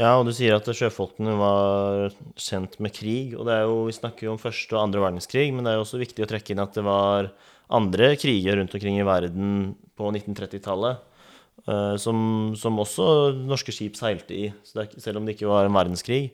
[0.00, 3.34] Ja, og du sier at sjøfolkene var kjent med krig.
[3.36, 5.80] Og det er jo, vi snakker jo om første og andre verdenskrig, men det er
[5.80, 7.28] jo også viktig å trekke inn at det var
[7.70, 11.02] andre kriger rundt omkring i verden på 1930-tallet.
[11.68, 12.22] Eh, som,
[12.56, 16.30] som, også norske skip seilte i, selv om det ikke var en verdenskrig.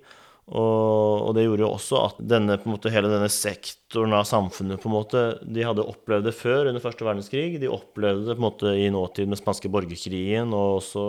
[0.47, 4.87] Og, og, det gjorde jo også at denne, måte, hele denne sektoren av samfunnet på
[4.87, 7.59] en måte, De hadde opplevd det før under første verdenskrig.
[7.63, 11.07] De opplevde det på en måte i nåtid med spanske borgerkrigen, og også,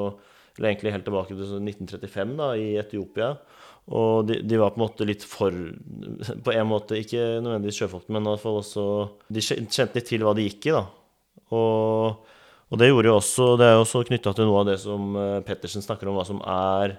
[0.58, 3.36] eller egentlig helt tilbake til 1935 da, i Etiopia.
[3.88, 5.54] Og de, de, var på en måte litt for
[6.44, 8.84] På en måte ikke nødvendigvis sjøfolk, men i hvert fall også
[9.32, 10.82] De kjente litt til hva de gikk i, da.
[11.56, 12.34] Og,
[12.68, 15.16] og det gjorde jo også Det er jo også knytta til noe av det som
[15.16, 16.98] eh, Pettersen snakker om, hva som er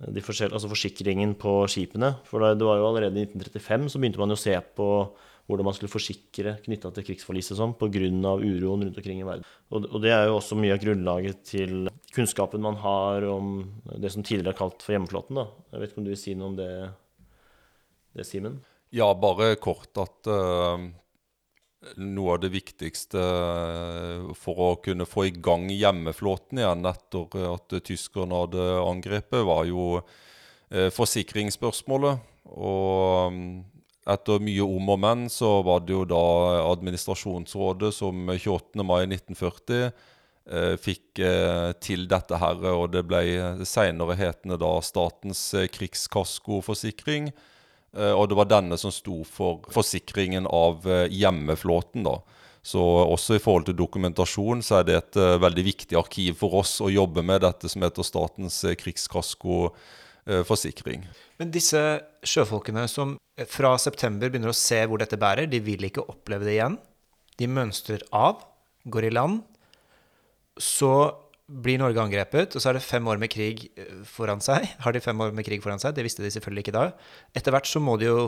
[0.00, 2.14] altså forsikringen på skipene.
[2.28, 4.88] For det var jo allerede i 1935 så begynte man jo å se på
[5.50, 8.06] hvordan man skulle forsikre knytta til krigsforliset sånn, pga.
[8.38, 9.46] uroen rundt omkring i verden.
[9.70, 13.64] Og, og, det er jo også mye av grunnlaget til kunnskapen man har om
[13.98, 15.40] det som tidligere er kalt for hjemmeflåten.
[15.40, 15.48] da.
[15.72, 16.70] Jeg vet ikke om du vil si noe om det,
[18.14, 18.60] det Simen?
[18.94, 20.86] Ja, bare kort at uh,
[21.96, 27.76] noe av det viktigste uh, for å kunne få i gang hjemmeflåten igjen etter at
[27.86, 32.26] tyskerne hadde angrepet, var jo uh, forsikringsspørsmålet.
[32.50, 33.44] Og um,
[34.08, 36.22] etter mye om og men så var det jo da
[36.70, 38.82] administrasjonsrådet som 28.
[38.86, 43.22] mai 1940 eh, fikk eh, til dette her, og det ble
[43.68, 47.30] seinere hetende da Statens eh, krigskaskoforsikring.
[47.30, 47.48] Eh,
[48.14, 52.06] og det var denne som sto for forsikringen av eh, hjemmeflåten.
[52.06, 52.20] da.
[52.62, 56.54] Så også i forhold til dokumentasjon så er det et uh, veldig viktig arkiv for
[56.60, 61.00] oss å jobbe med dette som heter Statens krigskaskoforsikring.
[61.40, 61.82] Men disse
[62.20, 63.16] sjøfolkene som
[63.48, 66.76] fra september begynner å se hvor dette bærer, de vil ikke oppleve det igjen.
[67.40, 68.44] De mønstrer av,
[68.84, 69.40] går i land.
[70.60, 71.16] Så
[71.50, 73.66] blir Norge angrepet, og så er det fem år med krig
[74.06, 74.68] foran seg.
[74.84, 75.96] Har de fem år med krig foran seg?
[75.96, 76.90] Det visste de selvfølgelig ikke da.
[77.34, 78.24] Etter hvert så må de jo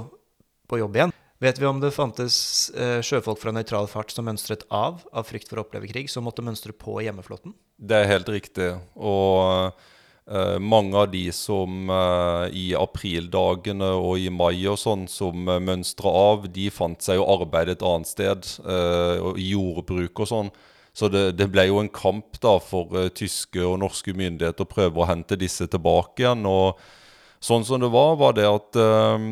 [0.70, 1.14] på jobb igjen.
[1.42, 2.36] Vet vi om det fantes
[2.78, 6.22] eh, sjøfolk fra nøytral fart som mønstret av av frykt for å oppleve krig, som
[6.22, 7.56] måtte mønstre på hjemmeflåten?
[7.82, 8.68] Det er helt riktig.
[8.94, 15.50] Og uh, mange av de som uh, i aprildagene og i mai og sånn som
[15.50, 20.52] eh, mønstra av, de fant seg jo arbeid et annet sted, uh, jordbruk og sånn.
[20.93, 24.68] Så det, det, ble jo en kamp da for eh, tyske og norske myndigheter å
[24.68, 26.45] prøve å hente disse tilbake igjen.
[26.49, 26.82] og
[27.43, 29.24] Sånn som det var, var det at eh,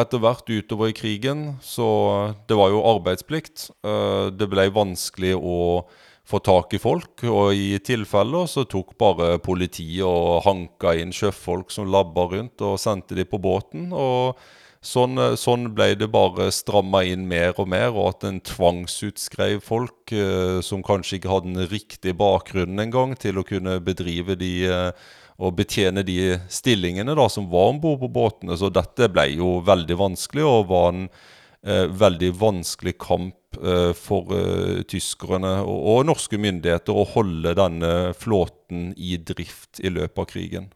[0.00, 3.68] etter hvert utover i krigen så Det var jo arbeidsplikt.
[3.84, 5.84] Eh, det ble vanskelig å
[6.22, 11.74] få tak i folk, og i tilfeller så tok bare politiet og hanka inn sjøfolk
[11.74, 13.90] som labba rundt, og sendte de på båten.
[13.92, 14.38] og
[14.82, 20.10] Sånn, sånn, ble det bare stramma inn mer og mer, og at en tvangsutskrev folk
[20.10, 25.04] eh, som kanskje ikke hadde den riktige bakgrunnen engang til å kunne bedrive de eh,
[25.42, 28.56] og betjene de stillingene da, som var om bord på båtene.
[28.58, 34.34] Så dette ble jo veldig vanskelig, og var en eh, veldig vanskelig kamp eh, for
[34.36, 40.30] eh, tyskerne og, og, norske myndigheter å holde denne flåten i drift i løpet av
[40.30, 40.70] krigen.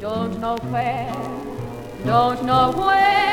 [0.00, 1.10] Don't know where,
[2.06, 3.26] don't know where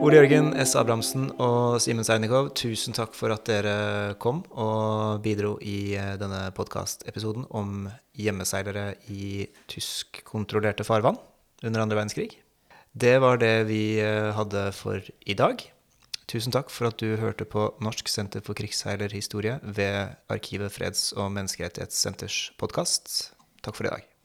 [0.00, 0.76] Ole Jørgen S.
[0.78, 6.44] Abrahamsen og Simen Seinikov, tusen takk for at dere kom og bidro i eh, denne
[6.54, 11.18] podkastepisoden om hjemmeseilere i tyskkontrollerte farvann
[11.64, 12.36] under andre verdenskrig.
[12.94, 15.64] Det var det vi eh, hadde for i dag.
[16.30, 21.32] Tusen takk for at du hørte på Norsk senter for krigsseilerhistorie ved Arkivet freds- og
[21.34, 23.32] menneskerettighetssenters podkast.
[23.66, 24.15] Takk for i dag.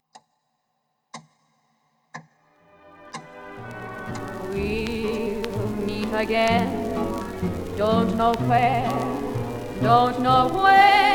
[6.22, 6.70] Again.
[7.78, 8.90] Don't know where,
[9.82, 11.11] don't know where.